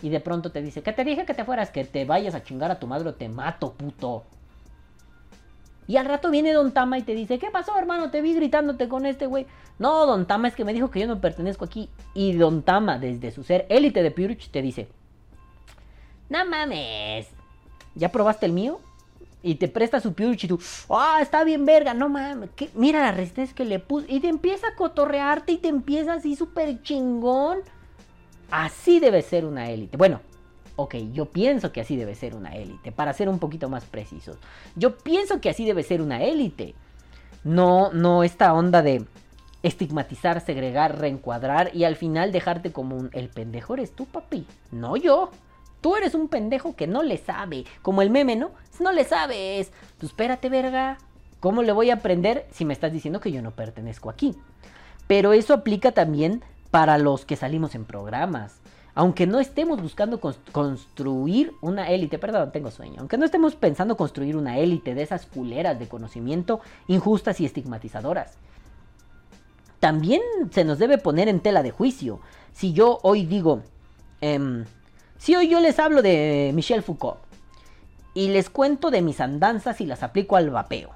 [0.02, 2.42] Y de pronto te dice, que te dije que te fueras, que te vayas a
[2.42, 4.24] chingar a tu madre te mato, puto.
[5.86, 8.10] Y al rato viene Don Tama y te dice, ¿qué pasó, hermano?
[8.10, 9.46] Te vi gritándote con este güey.
[9.78, 11.90] No, Don Tama es que me dijo que yo no pertenezco aquí.
[12.14, 14.88] Y Don Tama, desde su ser élite de Purge, te dice,
[16.28, 17.28] no mames,
[17.94, 18.80] ¿ya probaste el mío?
[19.42, 22.50] Y te presta su Purge y tú, ah, está bien verga, no mames.
[22.74, 24.06] Mira la resistencia que le puse.
[24.12, 27.60] Y te empieza a cotorrearte y te empieza así súper chingón.
[28.50, 29.96] Así debe ser una élite.
[29.96, 30.20] Bueno,
[30.82, 34.38] Ok, yo pienso que así debe ser una élite, para ser un poquito más precisos.
[34.76, 36.74] Yo pienso que así debe ser una élite.
[37.44, 39.04] No, no esta onda de
[39.62, 43.10] estigmatizar, segregar, reencuadrar y al final dejarte como un...
[43.12, 45.30] El pendejo eres tú, papi, no yo.
[45.80, 47.64] Tú eres un pendejo que no le sabe.
[47.82, 48.50] Como el meme, ¿no?
[48.80, 49.72] No le sabes.
[49.98, 50.98] Tú espérate, verga.
[51.40, 54.36] ¿Cómo le voy a aprender si me estás diciendo que yo no pertenezco aquí?
[55.06, 58.60] Pero eso aplica también para los que salimos en programas
[58.94, 64.36] aunque no estemos buscando construir una élite, perdón, tengo sueño, aunque no estemos pensando construir
[64.36, 68.34] una élite de esas culeras de conocimiento injustas y estigmatizadoras,
[69.78, 72.20] también se nos debe poner en tela de juicio.
[72.52, 73.62] Si yo hoy digo,
[74.20, 74.66] em,
[75.20, 77.18] si hoy yo les hablo de Michel Foucault
[78.14, 80.92] y les cuento de mis andanzas y las aplico al vapeo,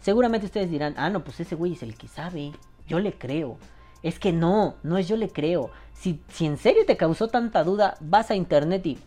[0.00, 2.52] seguramente ustedes dirán, ah, no, pues ese güey es el que sabe,
[2.86, 3.56] yo le creo.
[4.04, 5.72] Es que no, no es yo le creo.
[5.94, 8.98] Si, si en serio te causó tanta duda, vas a internet y...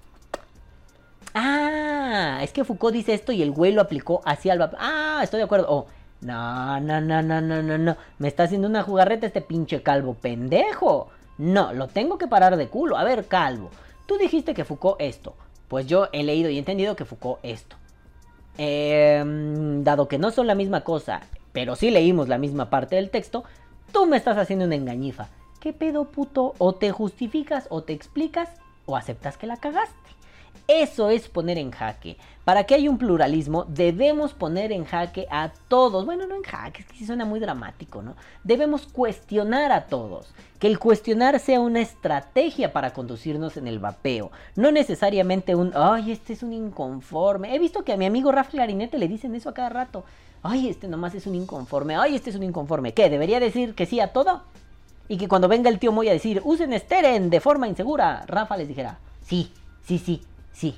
[1.33, 4.61] Ah, es que Foucault dice esto y el güey lo aplicó hacia el...
[4.77, 5.67] Ah, estoy de acuerdo.
[5.69, 5.87] Oh,
[6.19, 7.95] no, no, no, no, no, no, no.
[8.19, 11.11] Me está haciendo una jugarreta este pinche calvo pendejo.
[11.37, 12.97] No, lo tengo que parar de culo.
[12.97, 13.69] A ver, calvo.
[14.05, 15.35] Tú dijiste que Foucault esto.
[15.67, 17.75] Pues yo he leído y entendido que Foucault esto.
[18.57, 23.09] Em, dado que no son la misma cosa, pero sí leímos la misma parte del
[23.09, 23.43] texto,
[23.91, 25.29] tú me estás haciendo una engañifa.
[25.63, 26.55] ¿qué pedo puto?
[26.57, 28.49] O te justificas o te explicas
[28.85, 30.02] o aceptas que la cagaste.
[30.67, 32.17] Eso es poner en jaque.
[32.45, 36.05] Para que haya un pluralismo, debemos poner en jaque a todos.
[36.05, 38.15] Bueno, no en jaque, es que sí suena muy dramático, ¿no?
[38.43, 40.33] Debemos cuestionar a todos.
[40.59, 44.31] Que el cuestionar sea una estrategia para conducirnos en el vapeo.
[44.55, 47.55] No necesariamente un, ay, este es un inconforme.
[47.55, 50.05] He visto que a mi amigo Rafa Clarinete le dicen eso a cada rato.
[50.41, 51.95] Ay, este nomás es un inconforme.
[51.95, 52.93] Ay, este es un inconforme.
[52.93, 53.09] ¿Qué?
[53.09, 54.43] ¿Debería decir que sí a todo?
[55.07, 58.57] Y que cuando venga el tío Moy a decir, usen Steren de forma insegura, Rafa
[58.57, 59.51] les dijera, sí,
[59.85, 60.21] sí, sí,
[60.53, 60.77] sí,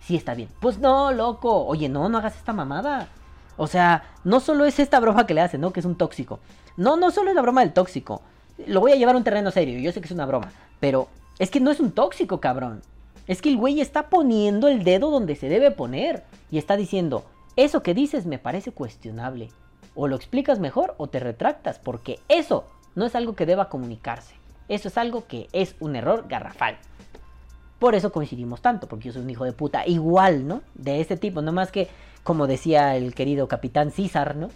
[0.00, 0.48] sí está bien.
[0.60, 3.08] Pues no, loco, oye, no, no hagas esta mamada.
[3.56, 5.72] O sea, no solo es esta broma que le hacen, ¿no?
[5.72, 6.40] Que es un tóxico.
[6.76, 8.20] No, no solo es la broma del tóxico.
[8.66, 11.08] Lo voy a llevar a un terreno serio, yo sé que es una broma, pero
[11.38, 12.82] es que no es un tóxico, cabrón.
[13.26, 17.24] Es que el güey está poniendo el dedo donde se debe poner y está diciendo,
[17.56, 19.50] eso que dices me parece cuestionable.
[19.94, 24.34] O lo explicas mejor o te retractas, porque eso no es algo que deba comunicarse.
[24.68, 26.78] Eso es algo que es un error garrafal.
[27.84, 30.62] Por eso coincidimos tanto, porque yo soy un hijo de puta igual, ¿no?
[30.72, 31.90] De este tipo, no más que,
[32.22, 34.48] como decía el querido capitán César, ¿no?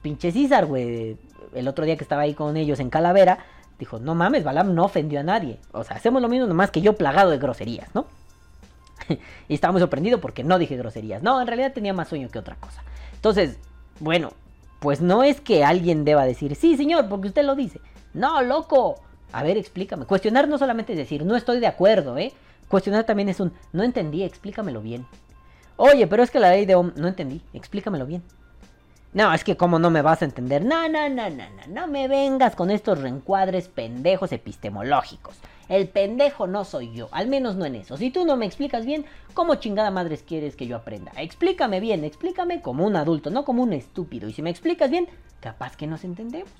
[0.00, 1.18] Pinche César, güey.
[1.52, 3.40] El otro día que estaba ahí con ellos en Calavera,
[3.78, 5.58] dijo, no mames, Balam no ofendió a nadie.
[5.72, 8.06] O sea, hacemos lo mismo nomás que yo plagado de groserías, ¿no?
[9.48, 11.22] y estaba muy sorprendido porque no dije groserías.
[11.22, 12.82] No, en realidad tenía más sueño que otra cosa.
[13.12, 13.58] Entonces,
[14.00, 14.32] bueno,
[14.80, 17.82] pues no es que alguien deba decir, sí, señor, porque usted lo dice.
[18.14, 19.02] No, loco.
[19.32, 20.06] A ver, explícame.
[20.06, 22.32] Cuestionar no solamente es decir, no estoy de acuerdo, ¿eh?
[22.68, 25.06] Cuestionar también es un, no entendí, explícamelo bien.
[25.76, 28.22] Oye, pero es que la ley de Ohm, no entendí, explícamelo bien.
[29.12, 30.64] No, es que como no me vas a entender.
[30.64, 35.36] No, no, no, no, no, no me vengas con estos reencuadres pendejos epistemológicos.
[35.68, 37.96] El pendejo no soy yo, al menos no en eso.
[37.96, 41.12] Si tú no me explicas bien, ¿cómo chingada madres quieres que yo aprenda?
[41.16, 44.28] Explícame bien, explícame como un adulto, no como un estúpido.
[44.28, 45.08] Y si me explicas bien,
[45.40, 46.52] capaz que nos entendemos.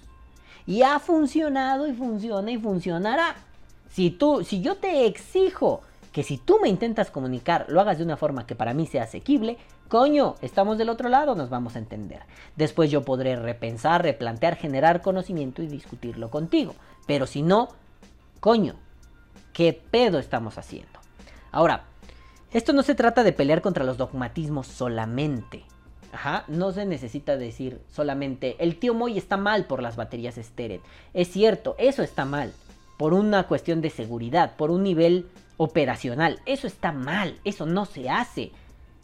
[0.67, 3.35] Y ha funcionado y funciona y funcionará.
[3.91, 5.83] Si tú, si yo te exijo
[6.15, 9.03] que si tú me intentas comunicar, lo hagas de una forma que para mí sea
[9.03, 12.23] asequible, coño, estamos del otro lado, nos vamos a entender.
[12.57, 16.75] Después yo podré repensar, replantear, generar conocimiento y discutirlo contigo.
[17.07, 17.69] Pero si no,
[18.41, 18.77] coño,
[19.55, 20.99] ¿Qué pedo estamos haciendo?
[21.53, 21.85] Ahora,
[22.51, 25.63] esto no se trata de pelear contra los dogmatismos solamente.
[26.13, 30.83] Ajá, no se necesita decir solamente el tío Moy está mal por las baterías estéreo.
[31.15, 32.53] Es cierto, eso está mal.
[32.99, 36.41] Por una cuestión de seguridad, por un nivel operacional.
[36.47, 38.53] Eso está mal, eso no se hace.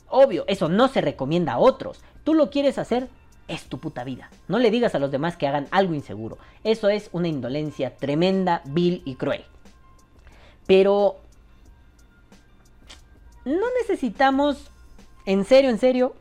[0.09, 2.03] Obvio, eso no se recomienda a otros.
[2.25, 3.09] Tú lo quieres hacer,
[3.49, 4.31] es tu puta vida.
[4.49, 6.39] No le digas a los demás que hagan algo inseguro.
[6.65, 9.45] Eso es una indolencia tremenda, vil y cruel.
[10.67, 11.17] Pero
[13.45, 14.71] no necesitamos,
[15.27, 16.15] en serio, en serio,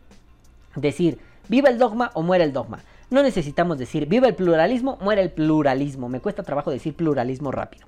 [0.75, 2.79] decir, viva el dogma o muera el dogma.
[3.09, 6.09] No necesitamos decir, viva el pluralismo, muera el pluralismo.
[6.09, 7.87] Me cuesta trabajo decir pluralismo rápido.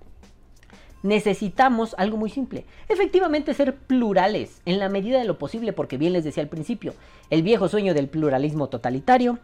[1.03, 2.65] Necesitamos algo muy simple.
[2.87, 6.93] Efectivamente ser plurales en la medida de lo posible porque bien les decía al principio,
[7.29, 9.39] el viejo sueño del pluralismo totalitario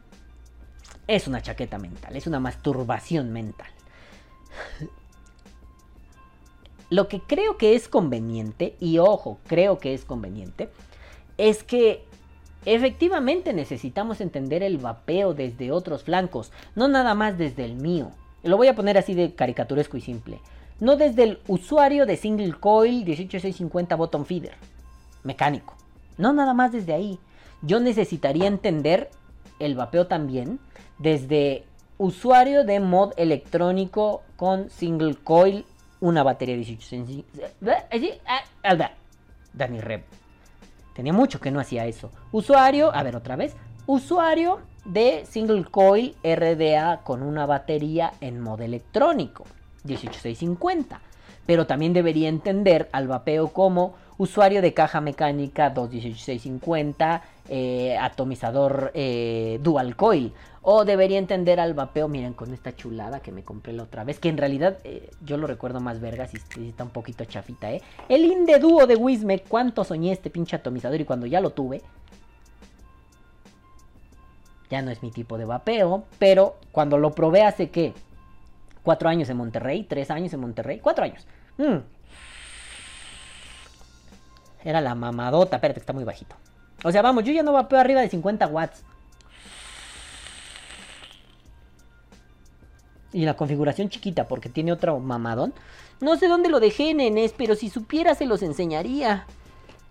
[1.07, 3.71] es una chaqueta mental, es una masturbación mental.
[6.89, 10.69] Lo que creo que es conveniente, y ojo, creo que es conveniente,
[11.37, 12.05] es que
[12.65, 18.11] efectivamente necesitamos entender el vapeo desde otros flancos, no nada más desde el mío.
[18.43, 20.39] Lo voy a poner así de caricaturesco y simple.
[20.79, 24.53] No desde el usuario de single coil 18650 bottom feeder,
[25.23, 25.75] mecánico.
[26.17, 27.19] No nada más desde ahí.
[27.61, 29.09] Yo necesitaría entender
[29.59, 30.59] el vapeo también
[30.99, 31.65] desde
[31.97, 35.65] usuario de mod electrónico con single coil
[35.99, 36.95] una batería de 18
[39.53, 40.05] Dani Rep.
[40.93, 42.11] Tenía mucho que no hacía eso.
[42.31, 43.55] Usuario, a ver otra vez.
[43.87, 49.45] Usuario de single coil RDA con una batería en modo electrónico.
[49.85, 50.99] 18650.
[51.45, 59.59] Pero también debería entender al vapeo como usuario de caja mecánica 21650, eh, atomizador eh,
[59.61, 60.33] dual coil.
[60.61, 64.19] O debería entender al vapeo, miren, con esta chulada que me compré la otra vez,
[64.19, 67.81] que en realidad eh, yo lo recuerdo más vergas y está un poquito chafita, ¿eh?
[68.09, 71.81] El Inde Duo de Wisme, cuánto soñé este pinche atomizador y cuando ya lo tuve,
[74.69, 77.93] ya no es mi tipo de vapeo, pero cuando lo probé hace que
[78.87, 81.27] cuatro años en Monterrey, tres años en Monterrey, cuatro años.
[81.57, 81.79] Mm.
[84.63, 86.37] Era la mamadota, espérate que está muy bajito.
[86.85, 88.85] O sea, vamos, yo ya no vapeo arriba de 50 watts.
[93.11, 95.53] Y la configuración chiquita porque tiene otro mamadón.
[95.99, 99.25] No sé dónde lo dejé, nenes, pero si supiera se los enseñaría.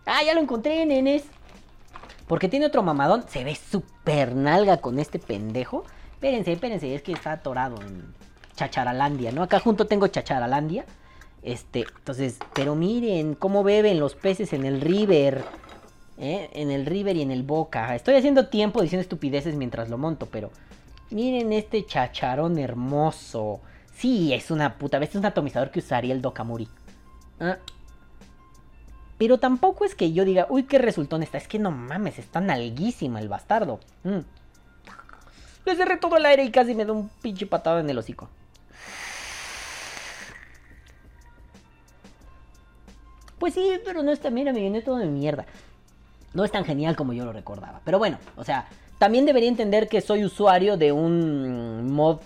[0.06, 1.24] Ah, ya lo encontré, nenes.
[2.26, 3.28] Porque tiene otro mamadón.
[3.28, 5.84] Se ve súper nalga con este pendejo.
[6.14, 8.25] Espérense, espérense, es que está atorado en,
[8.56, 9.42] Chacharalandia, ¿no?
[9.42, 10.84] Acá junto tengo Chacharalandia.
[11.42, 15.44] Este, entonces, pero miren cómo beben los peces en el river.
[16.18, 16.50] ¿eh?
[16.54, 17.94] En el river y en el boca.
[17.94, 20.50] Estoy haciendo tiempo diciendo estupideces mientras lo monto, pero
[21.10, 23.60] miren este chacharón hermoso.
[23.94, 24.96] Sí, es una puta.
[24.98, 26.68] Este es un atomizador que usaría el Dokamuri.
[27.38, 27.58] Ah.
[29.18, 31.38] Pero tampoco es que yo diga, uy, qué resultón está.
[31.38, 33.80] Es que no mames, está nalguísima el bastardo.
[34.04, 34.20] Mm.
[35.64, 38.28] Le cerré todo el aire y casi me da un pinche patado en el hocico.
[43.38, 45.46] Pues sí, pero no está, mira, me viene todo de mierda.
[46.34, 47.80] No es tan genial como yo lo recordaba.
[47.84, 48.66] Pero bueno, o sea,
[48.98, 52.18] también debería entender que soy usuario de un mod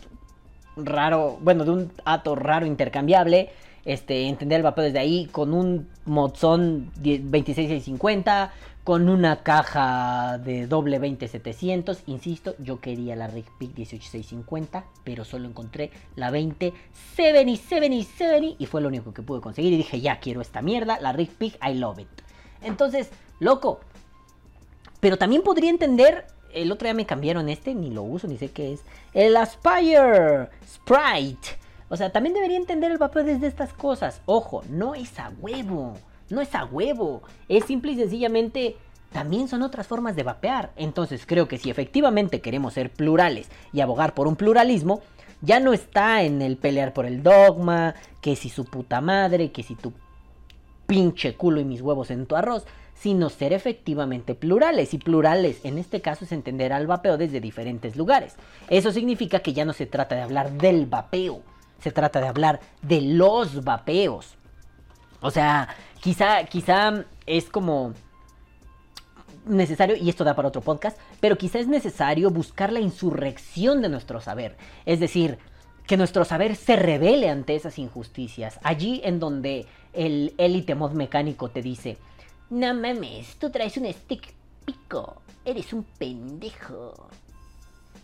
[0.77, 3.51] raro, bueno, de un ato raro intercambiable.
[3.85, 8.53] Este, entender el vapeo desde ahí con un modzón 26650,
[8.85, 12.03] con una caja de doble 20700.
[12.07, 16.73] Insisto, yo quería la RigPick 18650, pero solo encontré la 20
[17.17, 19.73] 70 70 70 y fue lo único que pude conseguir.
[19.73, 22.09] Y dije, ya quiero esta mierda, la RigPick, I love it.
[22.63, 23.81] Entonces, loco.
[25.01, 26.27] Pero también podría entender.
[26.53, 28.83] El otro día me cambiaron este, ni lo uso, ni sé qué es.
[29.15, 31.61] El Aspire Sprite.
[31.89, 34.21] O sea, también debería entender el vapeo desde estas cosas.
[34.27, 35.97] Ojo, no es a huevo.
[36.31, 37.23] No es a huevo.
[37.49, 38.77] Es simple y sencillamente.
[39.13, 40.71] También son otras formas de vapear.
[40.77, 45.03] Entonces creo que si efectivamente queremos ser plurales y abogar por un pluralismo,
[45.43, 49.63] ya no está en el pelear por el dogma, que si su puta madre, que
[49.63, 49.93] si tu
[50.87, 54.93] pinche culo y mis huevos en tu arroz, sino ser efectivamente plurales.
[54.93, 58.37] Y plurales en este caso es entender al vapeo desde diferentes lugares.
[58.69, 61.43] Eso significa que ya no se trata de hablar del vapeo,
[61.81, 64.37] se trata de hablar de los vapeos.
[65.23, 65.69] O sea,
[66.01, 67.95] quizá, quizá es como
[69.47, 73.89] necesario, y esto da para otro podcast, pero quizá es necesario buscar la insurrección de
[73.89, 74.57] nuestro saber.
[74.87, 75.39] Es decir,
[75.87, 78.61] que nuestro saber se revele ante esas injusticias.
[78.63, 81.99] Allí en donde el élite mod mecánico te dice,
[82.51, 84.35] no mames, tú traes un stick
[84.65, 87.09] pico, eres un pendejo.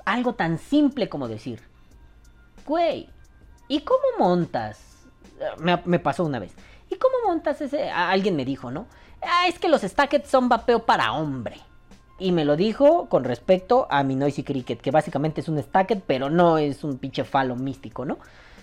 [0.04, 1.60] Algo tan simple como decir,
[2.66, 3.08] güey,
[3.68, 4.80] ¿y cómo montas?
[5.58, 6.52] Me, me pasó una vez.
[6.90, 7.90] ¿Y cómo montas ese?
[7.90, 8.86] Alguien me dijo, ¿no?
[9.22, 11.60] Ah, es que los stackets son vapeo para hombre.
[12.18, 16.02] Y me lo dijo con respecto a mi Noisy Cricket, que básicamente es un stacket,
[16.06, 18.18] pero no es un pinche falo místico, ¿no?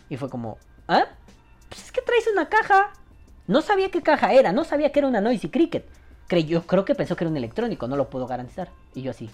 [0.09, 0.57] Y fue como,
[0.87, 1.05] ¿ah?
[1.69, 2.91] Pues es que traes una caja.
[3.45, 5.87] No sabía qué caja era, no sabía que era una Noisy Cricket.
[6.27, 8.71] Creyó, creo que pensó que era un electrónico, no lo puedo garantizar.
[8.95, 9.29] Y yo así.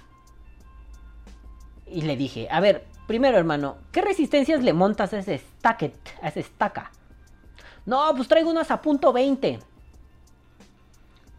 [1.85, 6.27] Y le dije, a ver, primero hermano, ¿qué resistencias le montas a ese stacket, a
[6.27, 6.91] ese stacka?
[7.89, 9.59] No, pues traigo unas a punto 20.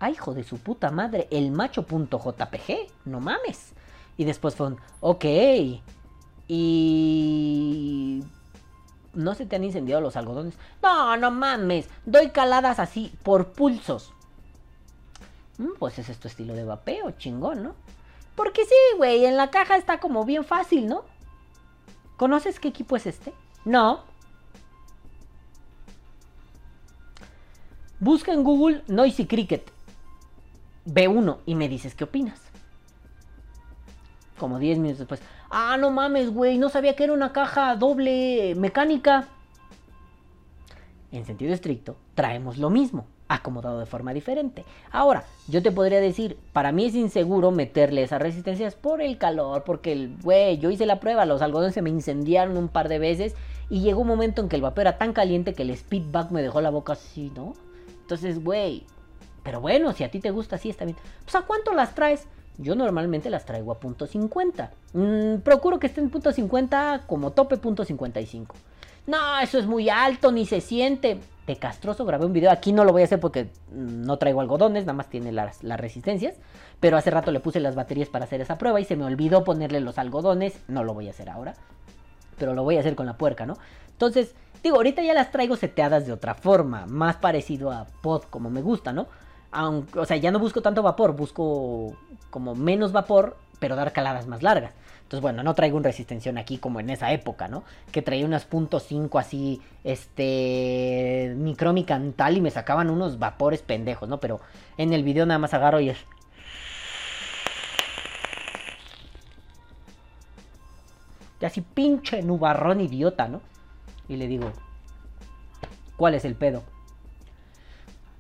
[0.01, 3.73] Ay, hijo de su puta madre, el macho.jpg, no mames.
[4.17, 5.25] Y después fue un, ok.
[6.49, 8.25] Y...
[9.15, 10.55] ¿No se te han incendiado los algodones?
[10.83, 11.89] No, no mames.
[12.05, 14.13] Doy caladas así, por pulsos.
[15.59, 17.77] Mm, pues ese es tu estilo de vapeo, chingón, ¿no?
[18.35, 21.05] Porque sí, güey, en la caja está como bien fácil, ¿no?
[22.17, 23.33] ¿Conoces qué equipo es este?
[23.65, 24.10] No.
[28.01, 29.71] Busca en Google Noisy Cricket.
[30.87, 32.41] B1 y me dices qué opinas.
[34.39, 35.21] Como 10 minutos después.
[35.51, 39.29] Ah, no mames, güey, no sabía que era una caja doble mecánica.
[41.13, 44.65] En sentido estricto, traemos lo mismo, acomodado de forma diferente.
[44.91, 49.65] Ahora, yo te podría decir, para mí es inseguro meterle esas resistencias por el calor,
[49.65, 52.99] porque el güey, yo hice la prueba, los algodones se me incendiaron un par de
[52.99, 53.35] veces
[53.69, 56.41] y llegó un momento en que el vapor era tan caliente que el speedback me
[56.41, 57.53] dejó la boca así, ¿no?
[58.11, 58.83] Entonces, güey,
[59.45, 60.97] pero bueno, si a ti te gusta así, está bien.
[61.23, 62.27] Pues a cuánto las traes?
[62.59, 64.69] Yo normalmente las traigo a punto .50.
[64.95, 68.49] Mm, procuro que estén punto .50 como tope punto .55.
[69.07, 71.21] No, eso es muy alto, ni se siente.
[71.47, 72.51] De castroso grabé un video.
[72.51, 75.79] Aquí no lo voy a hacer porque no traigo algodones, nada más tiene las, las
[75.79, 76.35] resistencias.
[76.81, 79.45] Pero hace rato le puse las baterías para hacer esa prueba y se me olvidó
[79.45, 80.59] ponerle los algodones.
[80.67, 81.55] No lo voy a hacer ahora.
[82.39, 83.57] Pero lo voy a hacer con la puerca, ¿no?
[83.93, 86.87] Entonces, digo, ahorita ya las traigo seteadas de otra forma.
[86.87, 89.07] Más parecido a pod como me gusta, ¿no?
[89.53, 91.97] Aunque, o sea, ya no busco tanto vapor, busco
[92.31, 94.73] como menos vapor, pero dar caladas más largas.
[95.03, 97.65] Entonces, bueno, no traigo un resistencia aquí como en esa época, ¿no?
[97.91, 104.21] Que traía unas .5 así, este, micrómica tal y me sacaban unos vapores pendejos, ¿no?
[104.21, 104.41] Pero
[104.77, 105.99] en el video nada más agarro y es...
[111.41, 113.41] Y así pinche nubarrón idiota, ¿no?
[114.11, 114.51] Y le digo,
[115.97, 116.65] ¿cuál es el pedo?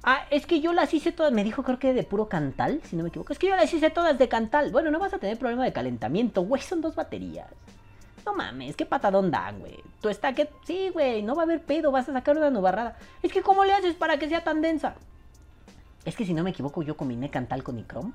[0.04, 2.94] Ah, es que yo las hice todas, me dijo creo que de puro cantal, si
[2.94, 3.32] no me equivoco.
[3.32, 4.70] Es que yo las hice todas de cantal.
[4.70, 7.48] Bueno, no vas a tener problema de calentamiento, güey, son dos baterías.
[8.24, 9.82] No mames, qué patadón dan, güey.
[10.00, 10.48] Tú está que.
[10.64, 12.96] Sí, güey, no va a haber pedo, vas a sacar una nubarrada.
[13.24, 14.94] Es que, ¿cómo le haces para que sea tan densa?
[16.04, 18.12] Es que si no me equivoco, yo combiné Cantal con Icrom.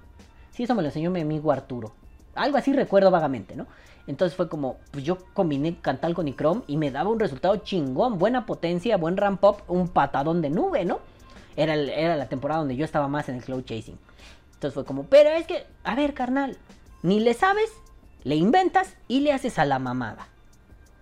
[0.51, 1.93] Sí, eso me lo enseñó mi amigo Arturo.
[2.35, 3.65] Algo así recuerdo vagamente, ¿no?
[4.07, 8.19] Entonces fue como, pues yo combiné Cantal con Icrom y me daba un resultado chingón,
[8.19, 10.99] buena potencia, buen ramp up, un patadón de nube, ¿no?
[11.55, 13.97] Era, era la temporada donde yo estaba más en el cloud chasing.
[14.53, 16.57] Entonces fue como, pero es que, a ver, carnal,
[17.01, 17.71] ni le sabes,
[18.23, 20.27] le inventas y le haces a la mamada.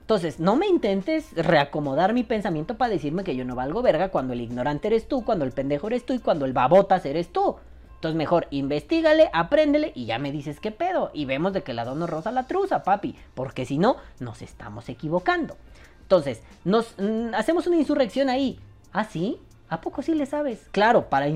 [0.01, 4.33] Entonces, no me intentes reacomodar mi pensamiento para decirme que yo no valgo verga cuando
[4.33, 7.55] el ignorante eres tú, cuando el pendejo eres tú y cuando el babotas eres tú.
[8.03, 11.09] Entonces mejor investigale, apréndele y ya me dices qué pedo.
[11.13, 13.15] Y vemos de qué lado nos rosa la truza, papi.
[13.33, 15.55] Porque si no, nos estamos equivocando.
[16.01, 18.59] Entonces, nos mm, hacemos una insurrección ahí.
[18.91, 19.39] ¿Ah, sí?
[19.69, 20.67] ¿A poco sí le sabes?
[20.73, 21.27] Claro, para,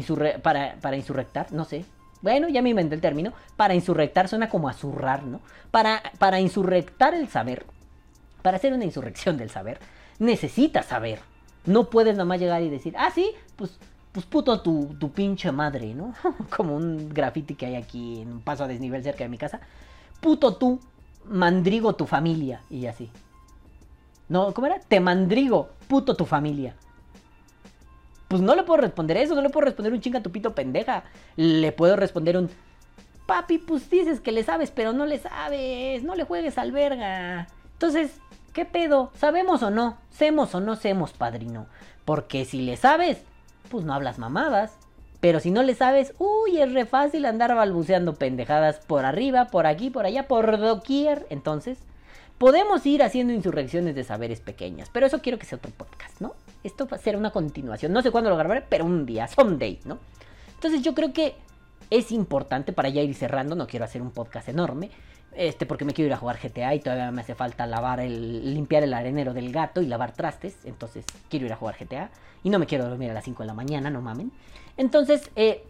[0.41, 1.85] para, para insurrectar, no sé.
[2.21, 3.31] Bueno, ya me inventé el término.
[3.55, 4.73] Para insurrectar suena como a
[5.23, 5.39] ¿no?
[5.71, 7.65] Para, para insurrectar el saber,
[8.41, 9.79] para hacer una insurrección del saber,
[10.19, 11.19] necesitas saber.
[11.65, 13.79] No puedes nomás llegar y decir, ah, sí, pues
[14.17, 16.11] pues puto tu, tu pinche madre, ¿no?
[16.57, 19.59] Como un graffiti que hay aquí en un paso a desnivel cerca de mi casa.
[20.19, 20.79] Puto tú,
[21.25, 22.61] mandrigo tu familia.
[22.71, 23.11] Y así.
[24.27, 24.79] No, ¿cómo era?
[24.79, 26.73] Te mandrigo, puto tu familia.
[28.27, 31.03] Pues no le puedo responder eso, no le puedo responder un chinga tu pito pendeja.
[31.35, 32.49] Le puedo responder un...
[33.27, 36.01] Papi, pues dices que le sabes, pero no le sabes.
[36.01, 37.49] No le juegues al verga.
[37.73, 38.19] Entonces,
[38.53, 39.11] ¿qué pedo?
[39.13, 39.99] ¿Sabemos o no?
[40.09, 41.67] ¿Semos o no semos, padrino?
[42.03, 43.21] Porque si le sabes,
[43.67, 44.77] pues no hablas mamadas.
[45.19, 49.65] Pero si no le sabes, uy, es re fácil andar balbuceando pendejadas por arriba, por
[49.65, 51.25] aquí, por allá, por doquier.
[51.29, 51.79] Entonces,
[52.37, 54.89] podemos ir haciendo insurrecciones de saberes pequeñas.
[54.91, 56.35] Pero eso quiero que sea otro podcast, ¿no?
[56.63, 57.93] Esto va a ser una continuación.
[57.93, 59.97] No sé cuándo lo grabaré, pero un día, someday, ¿no?
[60.53, 61.35] Entonces yo creo que
[61.89, 63.55] es importante para ya ir cerrando.
[63.55, 64.91] No quiero hacer un podcast enorme.
[65.37, 68.55] Este, porque me quiero ir a jugar GTA y todavía me hace falta lavar el,
[68.55, 70.57] limpiar el arenero del gato y lavar trastes.
[70.65, 72.09] Entonces quiero ir a jugar GTA.
[72.43, 74.31] Y no me quiero dormir a las 5 de la mañana, no mamen.
[74.77, 75.63] Entonces, eh,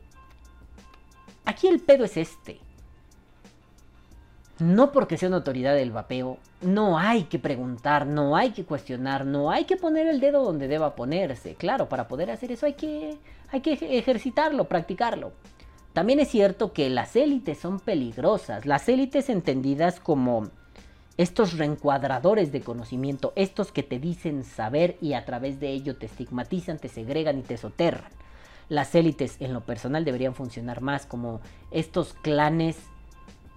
[1.44, 2.60] aquí el pedo es este.
[4.60, 9.26] No porque sea una autoridad del vapeo, no hay que preguntar, no hay que cuestionar,
[9.26, 11.56] no hay que poner el dedo donde deba ponerse.
[11.56, 13.18] Claro, para poder hacer eso hay que,
[13.52, 15.34] hay que ejercitarlo, practicarlo.
[15.98, 20.52] También es cierto que las élites son peligrosas, las élites entendidas como
[21.18, 26.06] estos reencuadradores de conocimiento, estos que te dicen saber y a través de ello te
[26.06, 28.12] estigmatizan, te segregan y te soterran.
[28.70, 31.42] Las élites en lo personal deberían funcionar más como
[31.72, 32.78] estos clanes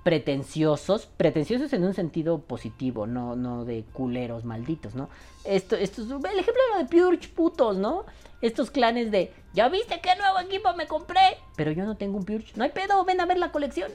[0.03, 5.09] pretenciosos, pretenciosos en un sentido positivo, no, no de culeros malditos, ¿no?
[5.45, 8.05] Esto, esto, el ejemplo de Purge putos, ¿no?
[8.41, 11.39] Estos clanes de, ¿ya viste qué nuevo equipo me compré?
[11.57, 13.93] Pero yo no tengo un Purge, no hay pedo, ven a ver la colección.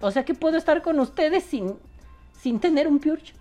[0.00, 1.76] O sea que puedo estar con ustedes sin,
[2.40, 3.34] sin tener un Purge.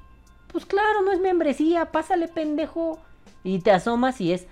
[0.52, 3.00] Pues claro, no es membresía, pásale pendejo.
[3.44, 4.48] Y te asomas y es,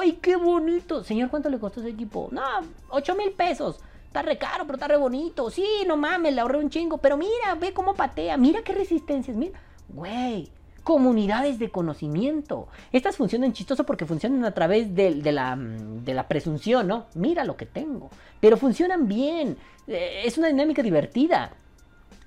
[0.00, 1.04] ¡ay, qué bonito!
[1.04, 2.28] Señor, ¿cuánto le costó ese equipo?
[2.32, 2.42] No,
[2.88, 3.80] 8 mil pesos.
[4.14, 5.50] Está re caro, pero está re bonito.
[5.50, 6.98] Sí, no mames, le ahorré un chingo.
[6.98, 8.36] Pero mira, ve cómo patea.
[8.36, 9.36] Mira qué resistencias.
[9.36, 9.58] Mira,
[9.88, 10.52] güey.
[10.84, 12.68] Comunidades de conocimiento.
[12.92, 17.06] Estas funcionan chistoso porque funcionan a través de, la, de, la, presunción, ¿no?
[17.16, 18.08] Mira lo que tengo.
[18.38, 19.56] Pero funcionan bien.
[19.88, 21.50] Eh, es una dinámica divertida.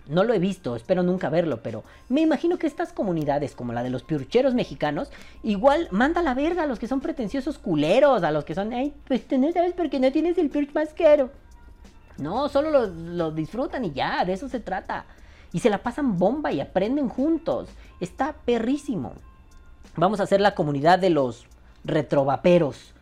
[0.09, 3.83] No lo he visto, espero nunca verlo, pero me imagino que estas comunidades, como la
[3.83, 5.09] de los piurcheros mexicanos,
[5.41, 8.93] igual manda la verga a los que son pretenciosos culeros, a los que son, ay,
[9.07, 11.29] pues no sabes porque no tienes el purch más caro.
[12.17, 15.05] No, solo lo, disfrutan y ya, de eso se trata.
[15.53, 17.69] Y se la pasan bomba y aprenden juntos.
[17.99, 19.13] Está perrísimo.
[19.95, 21.45] Vamos a hacer la comunidad de los
[21.83, 22.93] retrovaperos.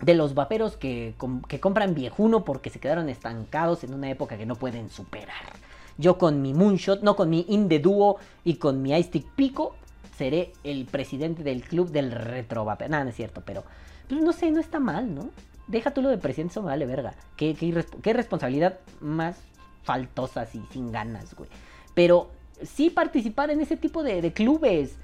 [0.00, 1.14] De los vaperos que,
[1.46, 5.52] que compran viejuno porque se quedaron estancados en una época que no pueden superar.
[5.98, 9.76] Yo con mi Moonshot, no con mi Inde Duo y con mi Ice Pico,
[10.16, 12.90] seré el presidente del club del retrovapero.
[12.90, 13.64] Nada, no es cierto, pero
[14.08, 15.30] pues, no sé, no está mal, ¿no?
[15.70, 17.14] Deja tú lo de presidente, eso me vale verga.
[17.36, 19.38] Qué, qué, responsabilidad más
[19.82, 21.48] faltosa y sin ganas, güey.
[21.94, 22.30] Pero
[22.62, 24.96] sí participar en ese tipo de, clubes,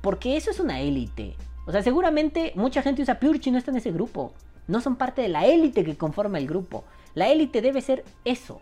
[0.00, 1.34] porque eso es una élite.
[1.66, 4.32] O sea, seguramente mucha gente usa Purge y no está en ese grupo.
[4.68, 6.84] No son parte de la élite que conforma el grupo.
[7.14, 8.60] La élite debe ser eso.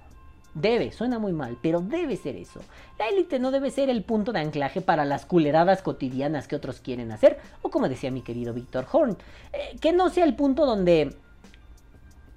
[0.55, 2.61] Debe, suena muy mal, pero debe ser eso.
[2.99, 6.81] La élite no debe ser el punto de anclaje para las culeradas cotidianas que otros
[6.81, 9.17] quieren hacer, o como decía mi querido Víctor Horn,
[9.53, 11.17] eh, que no sea el punto donde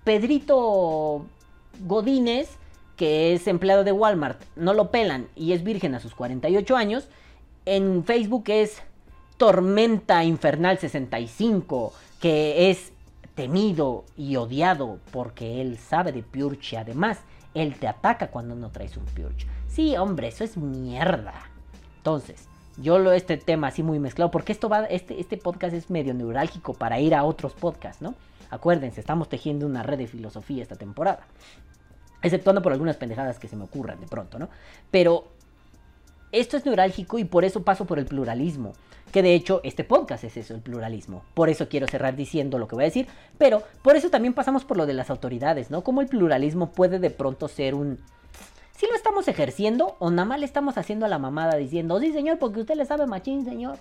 [0.04, 1.26] Pedrito
[1.86, 2.50] Godínez,
[2.98, 7.08] que es empleado de Walmart, no lo pelan y es virgen a sus 48 años.
[7.66, 8.82] En Facebook es
[9.38, 12.92] Tormenta Infernal 65, que es
[13.36, 16.78] temido y odiado porque él sabe de Purge.
[16.78, 17.20] Además,
[17.54, 19.48] él te ataca cuando no traes un Purge.
[19.68, 21.34] Sí, hombre, eso es mierda.
[21.98, 22.48] Entonces,
[22.78, 26.14] yo lo este tema así muy mezclado, porque esto va, este, este podcast es medio
[26.14, 28.16] neurálgico para ir a otros podcasts, ¿no?
[28.54, 31.26] Acuérdense, estamos tejiendo una red de filosofía esta temporada.
[32.22, 34.50] Exceptuando por algunas pendejadas que se me ocurran de pronto, ¿no?
[34.92, 35.28] Pero
[36.32, 38.74] esto es neurálgico y por eso paso por el pluralismo.
[39.12, 41.24] Que de hecho este podcast es eso, el pluralismo.
[41.34, 43.08] Por eso quiero cerrar diciendo lo que voy a decir.
[43.38, 45.84] Pero por eso también pasamos por lo de las autoridades, ¿no?
[45.84, 48.00] Cómo el pluralismo puede de pronto ser un...
[48.76, 52.12] Si lo estamos ejerciendo o nada más le estamos haciendo a la mamada diciendo, sí
[52.12, 53.78] señor, porque usted le sabe machín, señor.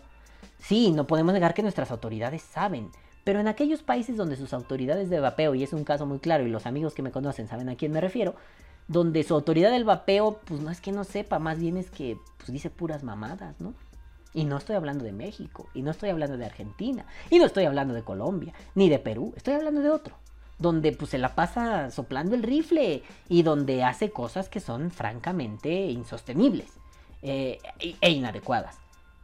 [0.58, 2.90] Sí, no podemos negar que nuestras autoridades saben.
[3.24, 6.46] Pero en aquellos países donde sus autoridades de vapeo, y es un caso muy claro,
[6.46, 8.34] y los amigos que me conocen saben a quién me refiero,
[8.88, 12.18] donde su autoridad del vapeo, pues no es que no sepa, más bien es que
[12.38, 13.74] pues, dice puras mamadas, ¿no?
[14.34, 17.64] Y no estoy hablando de México, y no estoy hablando de Argentina, y no estoy
[17.64, 20.16] hablando de Colombia, ni de Perú, estoy hablando de otro,
[20.58, 25.70] donde pues se la pasa soplando el rifle y donde hace cosas que son francamente
[25.90, 26.72] insostenibles
[27.20, 28.78] eh, e inadecuadas.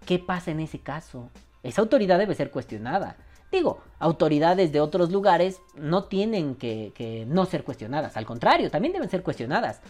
[0.05, 1.31] ¿Qué pasa en ese caso?
[1.63, 3.17] Esa autoridad debe ser cuestionada.
[3.51, 9.09] Digo, autoridades de otros lugares no tienen que, no ser cuestionadas, al contrario, también deben
[9.09, 9.81] ser cuestionadas.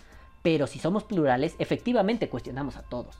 [0.43, 3.17] Pero si somos plurales, efectivamente cuestionamos a todos.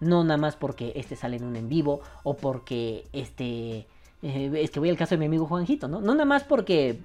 [0.00, 3.86] No nada más porque este sale en un en vivo o porque este...
[4.22, 6.00] Eh, es que voy al caso de mi amigo Juanjito, ¿no?
[6.00, 7.00] No nada más porque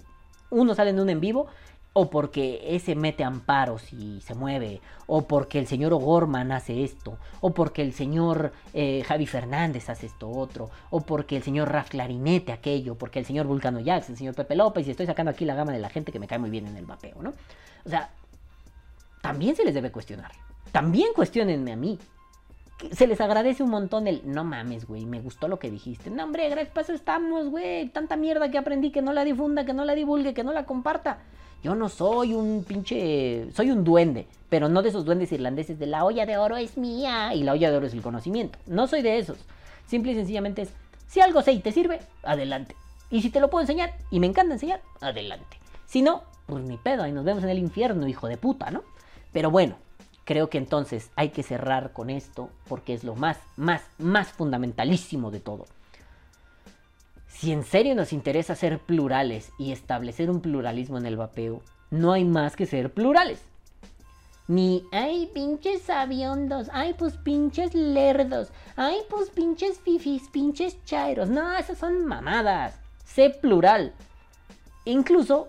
[0.49, 1.47] uno sale en un en vivo
[1.93, 7.17] o porque ese mete amparos y se mueve, o porque el señor O'Gorman hace esto,
[7.41, 11.89] o porque el señor eh, Javi Fernández hace esto otro, o porque el señor Raf
[11.89, 15.45] Clarinete aquello, porque el señor Vulcano Jax, el señor Pepe López, y estoy sacando aquí
[15.45, 17.33] la gama de la gente que me cae muy bien en el mapeo, ¿no?
[17.85, 18.11] O sea,
[19.21, 20.31] también se les debe cuestionar.
[20.71, 21.97] También cuestionenme a mí.
[22.91, 26.09] Se les agradece un montón el no mames, güey, me gustó lo que dijiste.
[26.09, 27.89] No, hombre, gracias, paso estamos, güey.
[27.89, 30.65] Tanta mierda que aprendí que no la difunda, que no la divulgue, que no la
[30.65, 31.19] comparta.
[31.63, 33.51] Yo no soy un pinche.
[33.53, 36.77] Soy un duende, pero no de esos duendes irlandeses de la olla de oro es
[36.77, 38.57] mía y la olla de oro es el conocimiento.
[38.65, 39.37] No soy de esos.
[39.87, 40.69] Simple y sencillamente es:
[41.07, 42.75] si algo sé y te sirve, adelante.
[43.09, 45.57] Y si te lo puedo enseñar y me encanta enseñar, adelante.
[45.85, 48.83] Si no, pues ni pedo, ahí nos vemos en el infierno, hijo de puta, ¿no?
[49.33, 49.75] Pero bueno,
[50.23, 55.31] creo que entonces hay que cerrar con esto porque es lo más, más, más fundamentalísimo
[55.31, 55.65] de todo.
[57.39, 62.11] Si en serio nos interesa ser plurales y establecer un pluralismo en el vapeo, no
[62.11, 63.39] hay más que ser plurales.
[64.49, 71.29] Ni, ay, pinches aviondos, ay, pues pinches lerdos, ay, pues pinches fifis, pinches chairos.
[71.29, 72.77] No, esas son mamadas.
[73.05, 73.93] Sé plural.
[74.83, 75.47] Incluso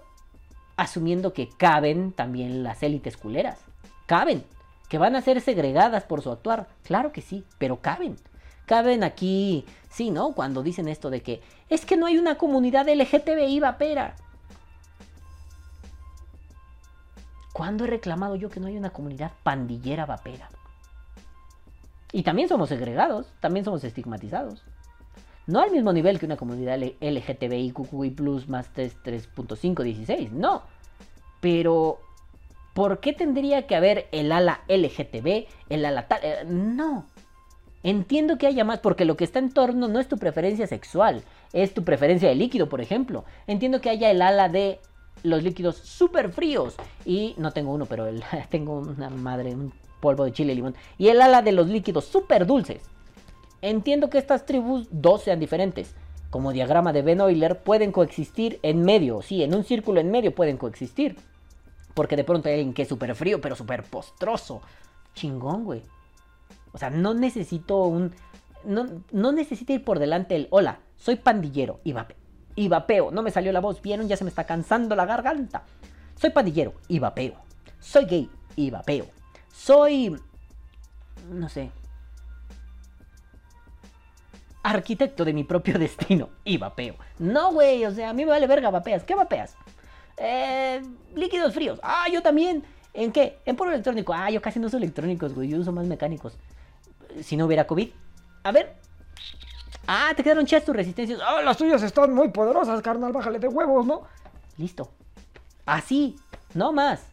[0.76, 3.59] asumiendo que caben también las élites culeras.
[4.07, 4.45] Caben.
[4.88, 6.68] Que van a ser segregadas por su actuar.
[6.84, 8.16] Claro que sí, pero caben
[8.70, 10.30] caben aquí, sí, ¿no?
[10.30, 14.16] Cuando dicen esto de que es que no hay una comunidad LGTBI vapera.
[17.52, 20.50] ¿Cuándo he reclamado yo que no hay una comunidad pandillera vapera?
[22.12, 24.64] Y también somos segregados, también somos estigmatizados.
[25.46, 30.62] No al mismo nivel que una comunidad LGTBI, QQI Plus más 3.516, no.
[31.40, 32.00] Pero,
[32.74, 36.20] ¿por qué tendría que haber el ala LGTB, el ala tal?
[36.22, 37.06] Eh, no.
[37.82, 41.22] Entiendo que haya más porque lo que está en torno no es tu preferencia sexual,
[41.53, 43.24] es tu preferencia de líquido, por ejemplo.
[43.46, 44.80] Entiendo que haya el ala de
[45.22, 46.74] los líquidos súper fríos
[47.05, 48.07] y no tengo uno, pero
[48.51, 50.74] tengo una madre, un polvo de chile y limón.
[50.98, 52.82] Y el ala de los líquidos súper dulces.
[53.62, 55.94] Entiendo que estas tribus dos sean diferentes.
[56.30, 60.34] Como diagrama de Ben Euler pueden coexistir en medio, sí, en un círculo en medio
[60.34, 61.16] pueden coexistir.
[61.92, 64.62] Porque de pronto hay alguien que es súper frío, pero súper postroso.
[65.14, 65.82] Chingón, güey.
[66.72, 68.14] O sea, no necesito un...
[68.64, 72.14] No, no necesito ir por delante el, hola, soy pandillero y, vape,
[72.68, 73.11] vapeo.
[73.11, 74.07] No me salió la voz, ¿vieron?
[74.07, 75.62] Ya se me está cansando la garganta.
[76.14, 77.34] Soy pandillero y vapeo.
[77.78, 79.07] Soy gay y vapeo.
[79.51, 80.14] Soy...
[81.30, 81.70] No sé.
[84.62, 86.96] Arquitecto de mi propio destino y vapeo.
[87.18, 89.03] No, güey, o sea, a mí me vale verga, vapeas.
[89.05, 89.57] ¿Qué vapeas?
[90.18, 90.82] Eh,
[91.16, 91.80] líquidos fríos.
[91.82, 92.62] Ah, yo también.
[92.92, 93.38] ¿En qué?
[93.46, 94.12] En puro electrónico.
[94.12, 95.48] Ah, yo casi no uso electrónicos, güey.
[95.48, 96.36] Yo uso más mecánicos
[97.22, 97.88] si no hubiera COVID.
[98.42, 98.89] A ver.
[99.87, 101.20] Ah, te quedaron chidas tus resistencias.
[101.22, 103.12] Ah, las tuyas están muy poderosas, carnal.
[103.12, 104.03] Bájale de huevos, ¿no?
[104.57, 104.89] Listo.
[105.66, 106.16] Así,
[106.55, 107.07] no más.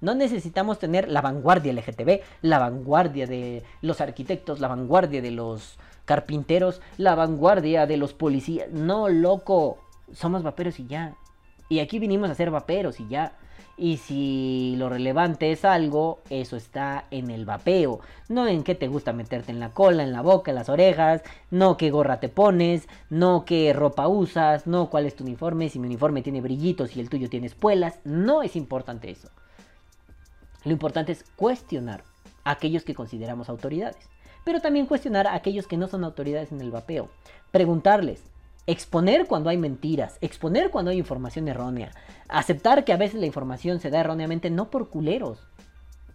[0.00, 5.78] No necesitamos tener la vanguardia LGTB, la vanguardia de los arquitectos, la vanguardia de los
[6.04, 8.68] carpinteros, la vanguardia de los policías.
[8.70, 9.78] No, loco.
[10.12, 11.14] Somos vaperos y ya.
[11.68, 13.36] Y aquí vinimos a ser vaperos y ya.
[13.82, 17.98] Y si lo relevante es algo, eso está en el vapeo.
[18.28, 21.22] No en qué te gusta meterte en la cola, en la boca, en las orejas.
[21.50, 22.86] No qué gorra te pones.
[23.10, 24.68] No qué ropa usas.
[24.68, 25.68] No cuál es tu uniforme.
[25.68, 27.98] Si mi uniforme tiene brillitos y el tuyo tiene espuelas.
[28.04, 29.30] No es importante eso.
[30.62, 32.04] Lo importante es cuestionar
[32.44, 34.08] a aquellos que consideramos autoridades.
[34.44, 37.08] Pero también cuestionar a aquellos que no son autoridades en el vapeo.
[37.50, 38.22] Preguntarles,
[38.66, 41.90] exponer cuando hay mentiras, exponer cuando hay información errónea,
[42.28, 45.46] aceptar que a veces la información se da erróneamente no por culeros,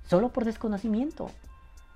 [0.05, 1.29] solo por desconocimiento.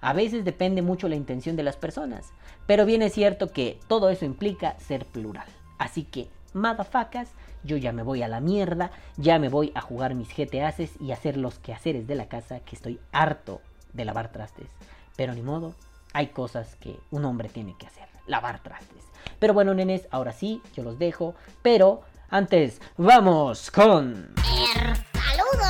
[0.02, 2.34] A veces depende mucho la intención de las personas,
[2.66, 5.48] pero bien es cierto que todo eso implica ser plural.
[5.78, 7.30] Así que, madafacas,
[7.64, 11.12] yo ya me voy a la mierda, ya me voy a jugar mis GTAs y
[11.12, 13.62] hacer los quehaceres de la casa que estoy harto
[13.94, 14.68] de lavar trastes.
[15.16, 15.76] Pero ni modo,
[16.14, 19.04] hay cosas que un hombre tiene que hacer, lavar trastes.
[19.38, 21.36] Pero bueno, nenes, ahora sí, yo los dejo.
[21.62, 24.34] Pero antes, vamos con...
[24.38, 25.68] El saludo.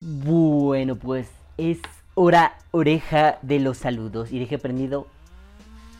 [0.00, 1.78] Bueno, pues es
[2.14, 4.30] hora oreja de los saludos.
[4.30, 5.06] Y dejé prendido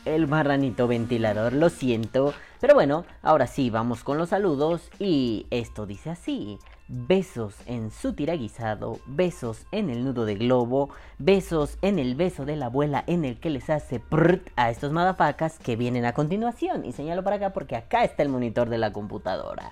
[0.05, 2.33] el marranito ventilador, lo siento.
[2.61, 4.89] Pero bueno, ahora sí, vamos con los saludos.
[4.99, 6.59] Y esto dice así.
[6.87, 12.57] Besos en su tiraguisado, besos en el nudo de globo, besos en el beso de
[12.57, 16.85] la abuela en el que les hace prrt a estos madafacas que vienen a continuación.
[16.85, 19.71] Y señalo para acá porque acá está el monitor de la computadora.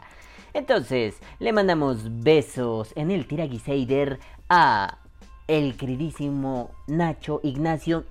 [0.54, 4.98] Entonces, le mandamos besos en el tiraguiseider a
[5.48, 8.06] el queridísimo Nacho Ignacio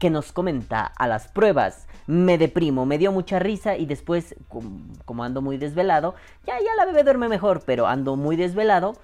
[0.00, 1.86] que nos comenta a las pruebas.
[2.08, 6.74] Me deprimo, me dio mucha risa y después, com- como ando muy desvelado, ya, ya
[6.76, 8.94] la bebé duerme mejor, pero ando muy desvelado.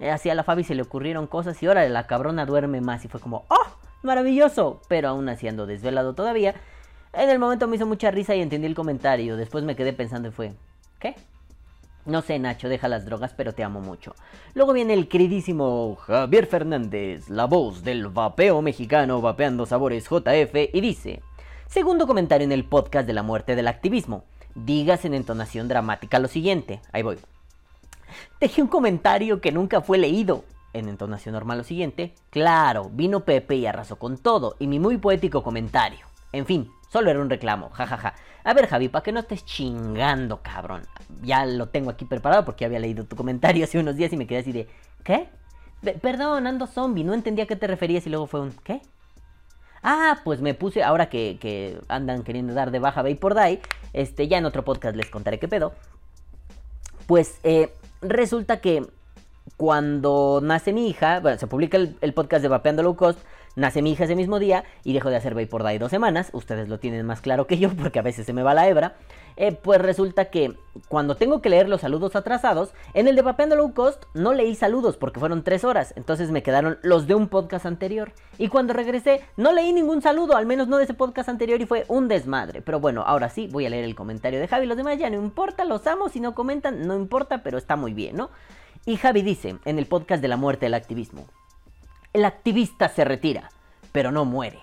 [0.00, 3.04] eh, Así a la Fabi se le ocurrieron cosas y ahora la cabrona duerme más
[3.04, 3.66] y fue como, ¡oh!
[4.02, 6.54] Maravilloso, pero aún así ando desvelado todavía.
[7.12, 9.36] En el momento me hizo mucha risa y entendí el comentario.
[9.36, 10.54] Después me quedé pensando y fue,
[10.98, 11.14] ¿qué?
[12.06, 14.14] No sé, Nacho, deja las drogas, pero te amo mucho.
[14.54, 20.80] Luego viene el queridísimo Javier Fernández, la voz del vapeo mexicano, vapeando sabores JF, y
[20.80, 21.20] dice:
[21.66, 24.24] Segundo comentario en el podcast de la muerte del activismo.
[24.54, 26.80] Digas en entonación dramática lo siguiente.
[26.92, 27.18] Ahí voy.
[28.40, 30.44] Dejé un comentario que nunca fue leído.
[30.72, 32.14] En entonación normal lo siguiente.
[32.30, 34.54] Claro, vino Pepe y arrasó con todo.
[34.60, 36.06] Y mi muy poético comentario.
[36.32, 38.14] En fin, solo era un reclamo, jajaja.
[38.44, 40.82] A ver, Javi, para que no estés chingando, cabrón.
[41.22, 44.26] Ya lo tengo aquí preparado porque había leído tu comentario hace unos días y me
[44.26, 44.68] quedé así de.
[45.02, 45.28] ¿Qué?
[45.82, 48.52] Pe- Perdón, ando zombie, no entendía a qué te referías y luego fue un.
[48.64, 48.80] ¿Qué?
[49.82, 53.60] Ah, pues me puse, ahora que, que andan queriendo dar de baja Vapor Die,
[53.92, 55.74] este, ya en otro podcast les contaré qué pedo.
[57.06, 58.84] Pues eh, resulta que
[59.56, 63.20] cuando nace mi hija, bueno, se publica el, el podcast de Vapeando Low Cost,
[63.56, 66.68] nace mi hija ese mismo día y dejo de hacer Vapor Die dos semanas, ustedes
[66.68, 68.94] lo tienen más claro que yo porque a veces se me va la hebra,
[69.36, 70.56] eh, pues resulta que
[70.88, 74.54] cuando tengo que leer los saludos atrasados, en el de Vapeando Low Cost no leí
[74.54, 78.12] saludos porque fueron tres horas, entonces me quedaron los de un podcast anterior.
[78.38, 81.66] Y cuando regresé, no leí ningún saludo, al menos no de ese podcast anterior y
[81.66, 82.62] fue un desmadre.
[82.62, 85.16] Pero bueno, ahora sí, voy a leer el comentario de Javi, los demás ya no
[85.16, 88.30] importa, los amo, si no comentan, no importa, pero está muy bien, ¿no?
[88.84, 91.26] Y Javi dice, en el podcast de la muerte del activismo,
[92.16, 93.50] el activista se retira,
[93.92, 94.60] pero no muere.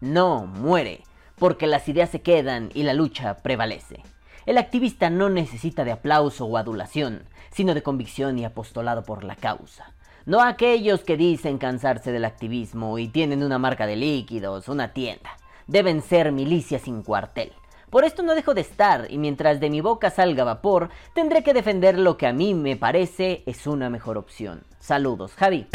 [0.00, 1.02] No muere,
[1.36, 4.02] porque las ideas se quedan y la lucha prevalece.
[4.46, 9.36] El activista no necesita de aplauso o adulación, sino de convicción y apostolado por la
[9.36, 9.92] causa.
[10.24, 15.36] No aquellos que dicen cansarse del activismo y tienen una marca de líquidos, una tienda.
[15.66, 17.52] Deben ser milicias sin cuartel.
[17.90, 21.52] Por esto no dejo de estar y mientras de mi boca salga vapor, tendré que
[21.52, 24.62] defender lo que a mí me parece es una mejor opción.
[24.80, 25.66] Saludos, Javi.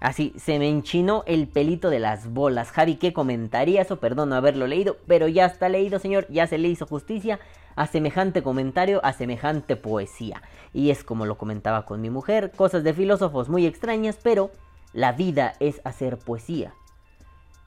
[0.00, 2.70] Así, se me enchinó el pelito de las bolas.
[2.70, 3.90] Javi, ¿qué comentarías?
[3.90, 6.26] O perdón no haberlo leído, pero ya está leído, señor.
[6.30, 7.38] Ya se le hizo justicia
[7.76, 10.42] a semejante comentario, a semejante poesía.
[10.72, 14.50] Y es como lo comentaba con mi mujer, cosas de filósofos muy extrañas, pero
[14.94, 16.72] la vida es hacer poesía.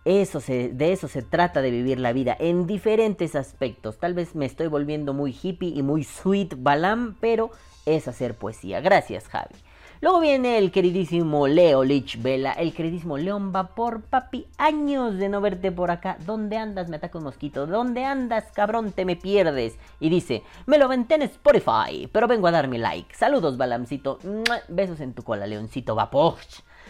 [0.05, 3.99] Eso de eso se trata de vivir la vida en diferentes aspectos.
[3.99, 7.51] Tal vez me estoy volviendo muy hippie y muy sweet balam, pero
[7.85, 8.81] es hacer poesía.
[8.81, 9.55] Gracias, Javi.
[10.03, 15.39] Luego viene el queridísimo Leo Lich Vela, el queridísimo León Vapor, papi, años de no
[15.39, 16.17] verte por acá.
[16.25, 16.89] ¿Dónde andas?
[16.89, 17.67] Me ataca un mosquito.
[17.67, 18.91] ¿Dónde andas, cabrón?
[18.91, 19.77] Te me pierdes.
[20.01, 23.15] Y dice, me lo venté en Spotify, pero vengo a dar mi like.
[23.15, 24.19] Saludos, Balamcito.
[24.67, 26.35] Besos en tu cola, Leoncito Vapor.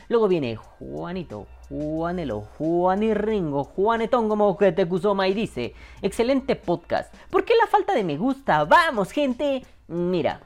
[0.09, 7.13] Luego viene Juanito, Juanelo, Juanirringo, Juanetón como que te Kusoma y dice, excelente podcast.
[7.29, 8.65] ¿Por qué la falta de me gusta?
[8.65, 9.61] Vamos, gente.
[9.87, 10.39] Mira,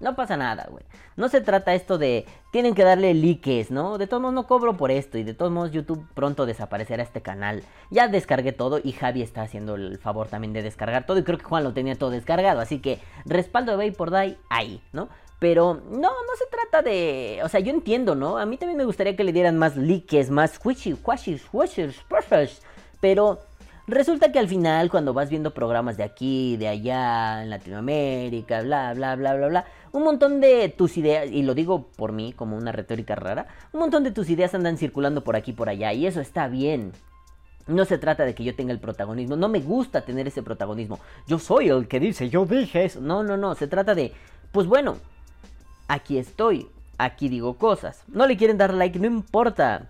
[0.00, 0.84] no pasa nada, güey.
[1.16, 3.98] No se trata esto de tienen que darle likes, ¿no?
[3.98, 7.20] De todos modos no cobro por esto y de todos modos YouTube pronto desaparecerá este
[7.20, 7.62] canal.
[7.90, 11.38] Ya descargué todo y Javi está haciendo el favor también de descargar todo y creo
[11.38, 15.08] que Juan lo tenía todo descargado, así que respaldo de Vapor Die ahí, ¿no?
[15.38, 17.40] Pero no, no se trata de.
[17.42, 18.38] O sea, yo entiendo, ¿no?
[18.38, 21.90] A mí también me gustaría que le dieran más likes, más squishy, squishy, squishy,
[23.00, 23.40] Pero
[23.90, 28.94] resulta que al final, cuando vas viendo programas de aquí, de allá, en Latinoamérica, bla,
[28.94, 32.56] bla, bla, bla, bla, un montón de tus ideas, y lo digo por mí como
[32.56, 36.06] una retórica rara, un montón de tus ideas andan circulando por aquí por allá, y
[36.06, 36.92] eso está bien.
[37.66, 40.98] No se trata de que yo tenga el protagonismo, no me gusta tener ese protagonismo.
[41.26, 43.00] Yo soy el que dice, yo dije eso.
[43.00, 44.12] No, no, no, se trata de,
[44.50, 44.96] pues bueno,
[45.86, 46.68] aquí estoy,
[46.98, 48.02] aquí digo cosas.
[48.08, 49.88] No le quieren dar like, no importa.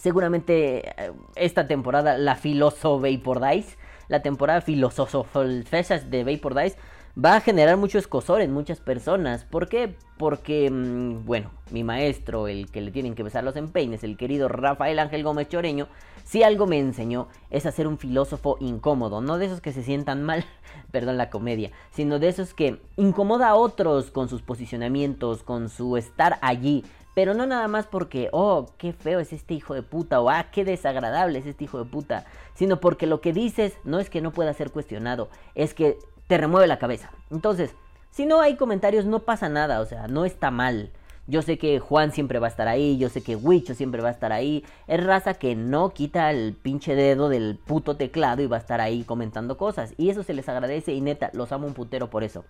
[0.00, 3.76] Seguramente eh, esta temporada, la Filoso Vapor Dice,
[4.08, 6.78] la temporada filosofal de Vapor Dice,
[7.22, 9.44] va a generar mucho escosor en muchas personas.
[9.44, 9.94] ¿Por qué?
[10.16, 14.48] Porque, mm, bueno, mi maestro, el que le tienen que besar los empeines, el querido
[14.48, 15.86] Rafael Ángel Gómez Choreño,
[16.24, 19.82] si algo me enseñó es a ser un filósofo incómodo, no de esos que se
[19.82, 20.46] sientan mal,
[20.92, 25.98] perdón la comedia, sino de esos que incomoda a otros con sus posicionamientos, con su
[25.98, 26.84] estar allí,
[27.20, 30.46] pero no nada más porque, oh, qué feo es este hijo de puta, o ah,
[30.50, 34.22] qué desagradable es este hijo de puta, sino porque lo que dices no es que
[34.22, 35.98] no pueda ser cuestionado, es que
[36.28, 37.10] te remueve la cabeza.
[37.30, 37.74] Entonces,
[38.10, 40.92] si no hay comentarios, no pasa nada, o sea, no está mal.
[41.26, 44.08] Yo sé que Juan siempre va a estar ahí, yo sé que Wicho siempre va
[44.08, 44.64] a estar ahí.
[44.86, 48.80] Es raza que no quita el pinche dedo del puto teclado y va a estar
[48.80, 49.92] ahí comentando cosas.
[49.98, 52.46] Y eso se les agradece y neta, los amo un putero por eso.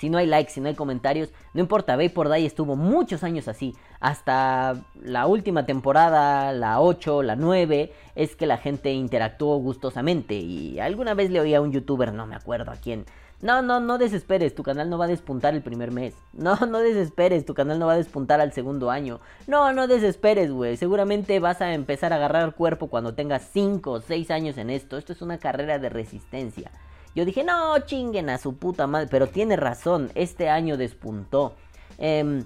[0.00, 3.48] Si no hay likes, si no hay comentarios, no importa, Vapor Day estuvo muchos años
[3.48, 3.76] así.
[4.00, 10.36] Hasta la última temporada, la 8, la 9, es que la gente interactuó gustosamente.
[10.36, 13.04] Y alguna vez le oí a un youtuber, no me acuerdo a quién.
[13.42, 16.14] No, no, no desesperes, tu canal no va a despuntar el primer mes.
[16.32, 19.20] No, no desesperes, tu canal no va a despuntar al segundo año.
[19.46, 20.78] No, no desesperes, güey.
[20.78, 24.96] Seguramente vas a empezar a agarrar cuerpo cuando tengas 5 o 6 años en esto.
[24.96, 26.70] Esto es una carrera de resistencia.
[27.14, 29.08] Yo dije, no, chinguen a su puta madre.
[29.10, 31.54] Pero tiene razón, este año despuntó.
[31.98, 32.44] Em,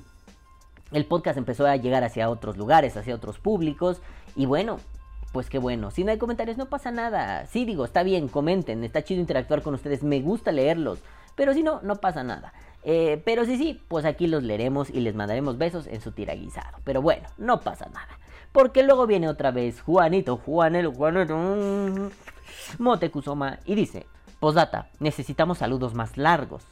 [0.92, 4.00] el podcast empezó a llegar hacia otros lugares, hacia otros públicos.
[4.36, 4.78] Y bueno,
[5.32, 5.90] pues qué bueno.
[5.90, 7.46] Si no hay comentarios, no pasa nada.
[7.46, 8.84] Sí, digo, está bien, comenten.
[8.84, 10.02] Está chido interactuar con ustedes.
[10.02, 11.00] Me gusta leerlos.
[11.34, 12.52] Pero si no, no pasa nada.
[12.84, 16.78] Eh, pero sí, sí, pues aquí los leeremos y les mandaremos besos en su tiraguisado.
[16.84, 18.18] Pero bueno, no pasa nada.
[18.52, 22.10] Porque luego viene otra vez Juanito, Juanelo, Juanito, mmm,
[22.78, 23.10] Mote
[23.64, 24.06] y dice:
[24.44, 26.62] Posdata, necesitamos saludos más largos.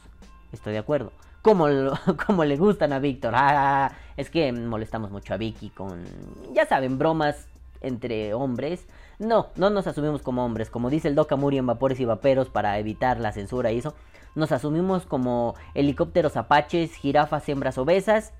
[0.52, 1.10] Estoy de acuerdo.
[1.40, 1.68] Como,
[2.26, 3.32] como le gustan a Víctor.
[3.34, 6.04] Ah, es que molestamos mucho a Vicky con,
[6.52, 7.48] ya saben, bromas
[7.80, 8.86] entre hombres.
[9.18, 10.68] No, no nos asumimos como hombres.
[10.68, 13.94] Como dice el Doc Amuri en Vapores y Vaperos para evitar la censura y eso.
[14.34, 18.34] Nos asumimos como helicópteros apaches, jirafas, hembras obesas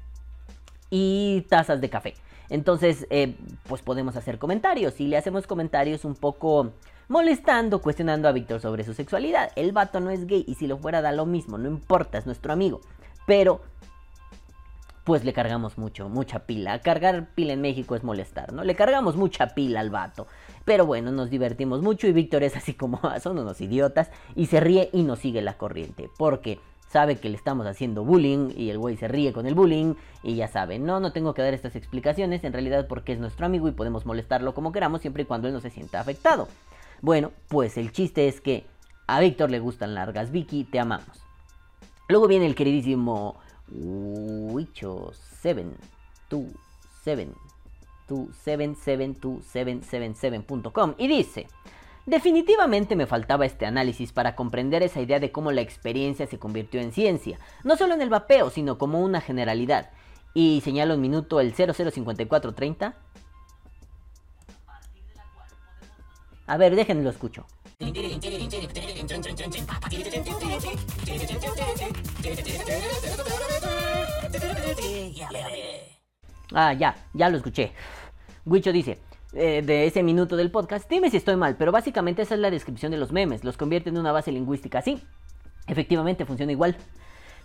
[0.91, 2.15] y tazas de café.
[2.51, 3.35] Entonces, eh,
[3.67, 5.01] pues podemos hacer comentarios.
[5.01, 6.73] Y le hacemos comentarios un poco
[7.13, 9.53] molestando, cuestionando a Víctor sobre su sexualidad.
[9.55, 12.27] El vato no es gay y si lo fuera da lo mismo, no importa, es
[12.27, 12.81] nuestro amigo.
[13.27, 13.61] Pero,
[15.05, 16.81] pues le cargamos mucho, mucha pila.
[16.81, 18.65] Cargar pila en México es molestar, ¿no?
[18.65, 20.27] Le cargamos mucha pila al vato.
[20.65, 24.61] Pero bueno, nos divertimos mucho y Víctor es así como, son unos idiotas y se
[24.61, 26.09] ríe y nos sigue la corriente.
[26.17, 29.95] Porque sabe que le estamos haciendo bullying y el güey se ríe con el bullying
[30.23, 33.47] y ya sabe, no, no tengo que dar estas explicaciones en realidad porque es nuestro
[33.47, 36.49] amigo y podemos molestarlo como queramos siempre y cuando él no se sienta afectado.
[37.03, 38.65] Bueno, pues el chiste es que
[39.09, 40.31] a Víctor le gustan largas.
[40.31, 41.21] Vicky, te amamos.
[42.09, 45.67] Luego viene el queridísimo Wicho 7
[47.03, 47.29] 7
[50.99, 51.49] y dice,
[52.07, 56.81] definitivamente me faltaba este análisis para comprender esa idea de cómo la experiencia se convirtió
[56.81, 59.91] en ciencia, no solo en el vapeo, sino como una generalidad.
[60.35, 62.95] Y señalo un minuto el 005430
[66.47, 67.47] A ver, déjenlo escucho.
[76.55, 77.73] Ah, ya, ya lo escuché.
[78.45, 78.99] Guicho dice,
[79.33, 82.51] eh, de ese minuto del podcast, dime si estoy mal, pero básicamente esa es la
[82.51, 85.03] descripción de los memes, los convierte en una base lingüística así.
[85.67, 86.77] Efectivamente, funciona igual.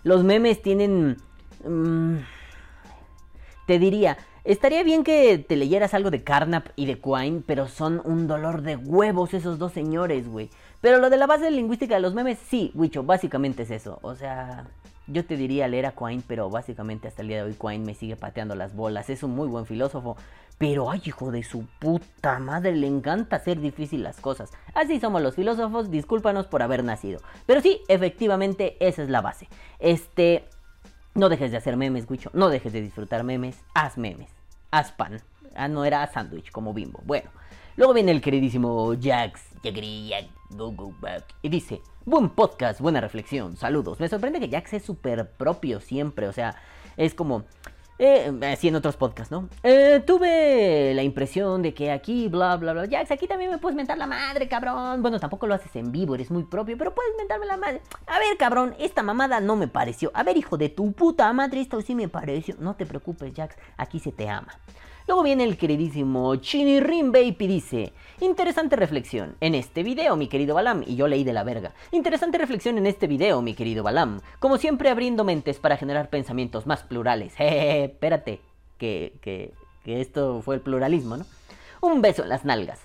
[0.02, 1.16] Los memes tienen...
[1.64, 2.16] Mm,
[3.66, 4.16] te diría,
[4.48, 8.62] Estaría bien que te leyeras algo de Carnap y de Quine, pero son un dolor
[8.62, 10.48] de huevos esos dos señores, güey.
[10.80, 13.98] Pero lo de la base lingüística de los memes, sí, Wicho, básicamente es eso.
[14.00, 14.64] O sea,
[15.06, 17.94] yo te diría leer a Quine, pero básicamente hasta el día de hoy Quine me
[17.94, 19.10] sigue pateando las bolas.
[19.10, 20.16] Es un muy buen filósofo,
[20.56, 24.50] pero ay, hijo de su puta madre, le encanta hacer difícil las cosas.
[24.72, 27.20] Así somos los filósofos, discúlpanos por haber nacido.
[27.44, 29.46] Pero sí, efectivamente, esa es la base.
[29.78, 30.46] Este,
[31.14, 34.37] no dejes de hacer memes, Wicho, no dejes de disfrutar memes, haz memes.
[34.70, 35.20] Aspan.
[35.54, 37.02] Ah, no era sándwich como bimbo.
[37.04, 37.30] Bueno,
[37.78, 43.56] Luego viene el queridísimo Jax, Jagri, Jack, Go Back, y dice, buen podcast, buena reflexión,
[43.56, 44.00] saludos.
[44.00, 46.56] Me sorprende que Jax es súper propio siempre, o sea,
[46.96, 47.44] es como...
[47.98, 49.48] Eh, así en otros podcasts, ¿no?
[49.64, 52.86] Eh, tuve la impresión de que aquí, bla, bla, bla.
[52.88, 55.02] Jax, aquí también me puedes mentar la madre, cabrón.
[55.02, 57.82] Bueno, tampoco lo haces en vivo, eres muy propio, pero puedes mentarme la madre.
[58.06, 60.12] A ver, cabrón, esta mamada no me pareció.
[60.14, 62.54] A ver, hijo de tu puta madre, esto sí me pareció.
[62.60, 64.52] No te preocupes, Jax, aquí se te ama.
[65.08, 70.54] Luego viene el queridísimo Chini Baby y dice, interesante reflexión en este video, mi querido
[70.54, 71.72] Balam, y yo leí de la verga.
[71.92, 74.20] Interesante reflexión en este video, mi querido Balam.
[74.38, 77.34] Como siempre abriendo mentes para generar pensamientos más plurales.
[77.36, 78.42] Jejeje, espérate,
[78.76, 81.24] que, que, que esto fue el pluralismo, ¿no?
[81.80, 82.78] Un beso en las nalgas.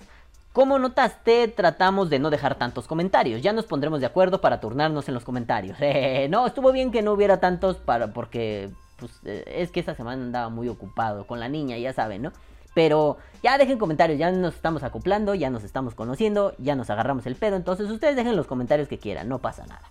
[0.54, 3.42] Como notaste, tratamos de no dejar tantos comentarios.
[3.42, 5.76] Ya nos pondremos de acuerdo para turnarnos en los comentarios.
[6.30, 8.70] no, estuvo bien que no hubiera tantos para porque
[9.04, 12.32] pues eh, es que esta semana andaba muy ocupado con la niña, ya saben, ¿no?
[12.72, 17.26] Pero ya dejen comentarios, ya nos estamos acoplando, ya nos estamos conociendo, ya nos agarramos
[17.26, 19.82] el pedo, entonces ustedes dejen los comentarios que quieran, no pasa nada.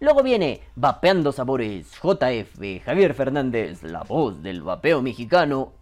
[0.00, 5.72] Luego viene Vapeando Sabores, JF, Javier Fernández, la voz del vapeo mexicano,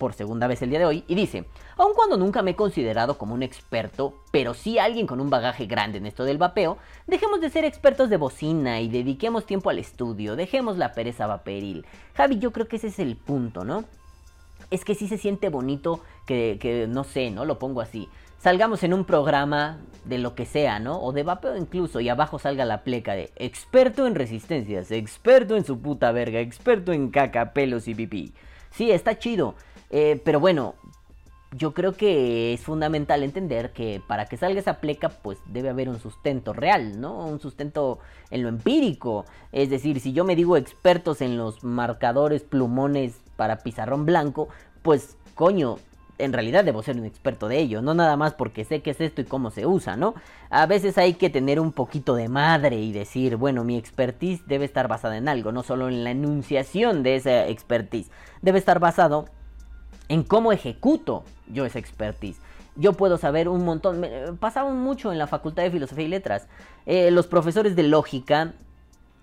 [0.00, 1.44] por segunda vez el día de hoy y dice,
[1.76, 5.66] aun cuando nunca me he considerado como un experto, pero sí alguien con un bagaje
[5.66, 9.78] grande en esto del vapeo, dejemos de ser expertos de bocina y dediquemos tiempo al
[9.78, 11.84] estudio, dejemos la pereza vaperil.
[12.14, 13.84] Javi, yo creo que ese es el punto, ¿no?
[14.70, 17.44] Es que sí se siente bonito que, que no sé, ¿no?
[17.44, 18.08] Lo pongo así.
[18.38, 20.98] Salgamos en un programa de lo que sea, ¿no?
[20.98, 25.66] O de vapeo incluso, y abajo salga la pleca de experto en resistencias, experto en
[25.66, 28.32] su puta verga, experto en caca, pelos y pipí.
[28.70, 29.56] Sí, está chido.
[29.90, 30.74] Eh, pero bueno,
[31.56, 35.88] yo creo que es fundamental entender que para que salga esa pleca, pues debe haber
[35.88, 37.26] un sustento real, ¿no?
[37.26, 37.98] Un sustento
[38.30, 39.24] en lo empírico.
[39.50, 44.48] Es decir, si yo me digo expertos en los marcadores plumones para pizarrón blanco,
[44.82, 45.78] pues coño,
[46.18, 49.00] en realidad debo ser un experto de ello, no nada más porque sé qué es
[49.00, 50.14] esto y cómo se usa, ¿no?
[50.50, 54.66] A veces hay que tener un poquito de madre y decir, bueno, mi expertise debe
[54.66, 58.10] estar basada en algo, no solo en la enunciación de esa expertise,
[58.42, 59.26] debe estar basado
[60.10, 62.38] en cómo ejecuto yo esa expertise.
[62.74, 64.04] Yo puedo saber un montón.
[64.40, 66.48] Pasaba mucho en la Facultad de Filosofía y Letras.
[66.84, 68.52] Eh, los profesores de lógica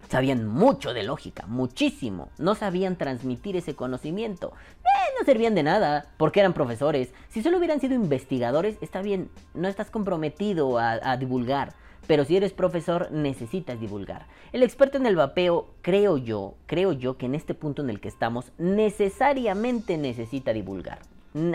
[0.10, 2.30] sabían mucho de lógica, muchísimo.
[2.38, 4.54] No sabían transmitir ese conocimiento.
[4.80, 7.14] Eh, no servían de nada, porque eran profesores.
[7.28, 11.74] Si solo hubieran sido investigadores, está bien, no estás comprometido a divulgar.
[12.08, 14.28] Pero si eres profesor, necesitas divulgar.
[14.54, 18.00] El experto en el vapeo, creo yo, creo yo que en este punto en el
[18.00, 21.00] que estamos, necesariamente necesita divulgar.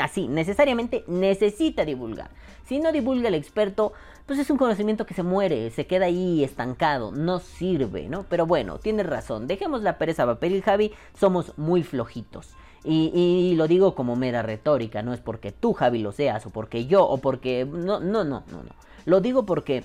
[0.00, 2.30] Así, necesariamente necesita divulgar.
[2.66, 3.92] Si no divulga el experto,
[4.26, 8.24] pues es un conocimiento que se muere, se queda ahí estancado, no sirve, ¿no?
[8.28, 12.50] Pero bueno, tienes razón, dejemos la pereza vaporil, Javi, somos muy flojitos.
[12.84, 16.50] Y, y, lo digo como mera retórica, no es porque tú, Javi, lo seas, o
[16.50, 17.64] porque yo, o porque...
[17.64, 18.70] No, no, no, no, no.
[19.04, 19.84] Lo digo porque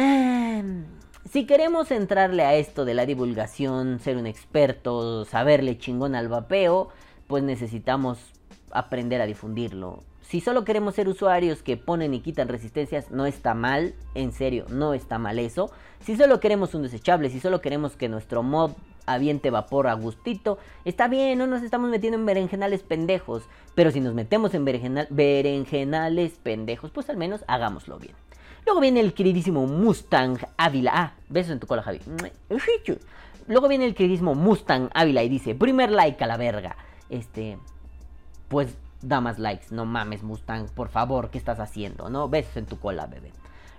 [0.00, 0.84] Em,
[1.28, 6.90] si queremos entrarle a esto de la divulgación, ser un experto, saberle chingón al vapeo,
[7.26, 8.20] pues necesitamos
[8.70, 10.04] aprender a difundirlo.
[10.20, 14.66] Si solo queremos ser usuarios que ponen y quitan resistencias, no está mal, en serio,
[14.70, 15.72] no está mal eso.
[15.98, 18.70] Si solo queremos un desechable, si solo queremos que nuestro mod
[19.04, 23.42] aviente vapor a gustito, está bien, no nos estamos metiendo en berenjenales pendejos.
[23.74, 28.14] Pero si nos metemos en berenjenales pendejos, pues al menos hagámoslo bien.
[28.68, 30.92] Luego viene el queridísimo Mustang Ávila.
[30.94, 32.00] Ah, besos en tu cola, Javi.
[33.46, 36.76] Luego viene el queridísimo Mustang Ávila y dice, primer like a la verga.
[37.08, 37.56] Este,
[38.48, 42.10] pues da más likes, no mames Mustang, por favor, ¿qué estás haciendo?
[42.10, 42.28] ¿No?
[42.28, 43.32] Besos en tu cola, bebé.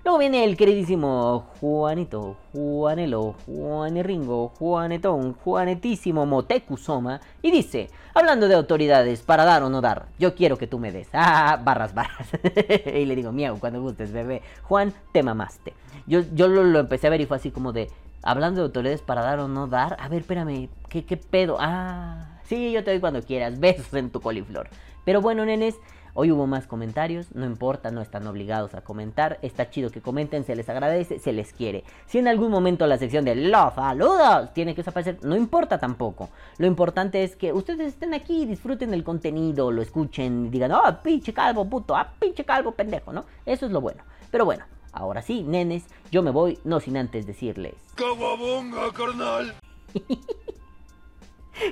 [0.09, 9.21] Luego viene el queridísimo Juanito, Juanelo, Juaneringo, Juanetón, Juanetísimo Motekusoma y dice, hablando de autoridades,
[9.21, 11.09] para dar o no dar, yo quiero que tú me des.
[11.13, 12.27] Ah, barras, barras.
[12.87, 14.41] y le digo, miau, cuando gustes, bebé.
[14.63, 15.75] Juan, te mamaste.
[16.07, 17.91] Yo, yo lo, empecé a ver y fue así como de,
[18.23, 21.57] hablando de autoridades para dar o no dar, a ver, espérame, ¿qué, qué pedo?
[21.59, 24.69] Ah, sí, yo te doy cuando quieras, besos en tu coliflor.
[25.05, 25.75] Pero bueno, nenes,
[26.21, 30.43] Hoy hubo más comentarios, no importa, no están obligados a comentar, está chido que comenten,
[30.43, 31.85] se les agradece, se les quiere.
[32.07, 36.27] Si en algún momento la sección de los saludos tiene que desaparecer, no importa tampoco.
[36.57, 40.99] Lo importante es que ustedes estén aquí, disfruten el contenido, lo escuchen, y digan, ah,
[41.01, 43.23] pinche calvo puto, ah, pinche calvo pendejo, ¿no?
[43.45, 44.03] Eso es lo bueno.
[44.29, 47.75] Pero bueno, ahora sí, nenes, yo me voy, no sin antes decirles...
[47.95, 49.55] ¡Cababonga, carnal!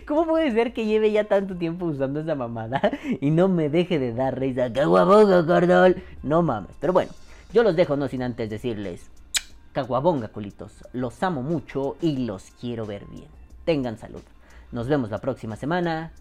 [0.08, 2.82] ¿Cómo puede ser que lleve ya tanto tiempo usando esa mamada
[3.22, 4.72] y no me deje de dar risa?
[4.72, 6.04] ¡Caguabonga, carnal!
[6.24, 6.76] No mames.
[6.80, 7.12] Pero bueno,
[7.54, 9.10] yo los dejo no sin antes decirles:
[9.74, 10.84] Caguabonga, culitos.
[10.94, 13.30] Los amo mucho y los quiero ver bien.
[13.66, 14.24] Tengan salud.
[14.72, 16.12] Nos vemos la próxima semana.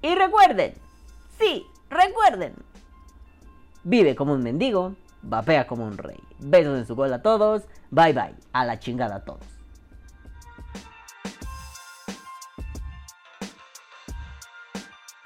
[0.00, 0.74] Y recuerden,
[1.38, 2.54] sí, recuerden,
[3.84, 6.20] Vive como un mendigo, vapea como un rey.
[6.38, 7.62] Besos en su cola a todos.
[7.90, 8.34] Bye bye.
[8.52, 9.51] A la chingada a todos.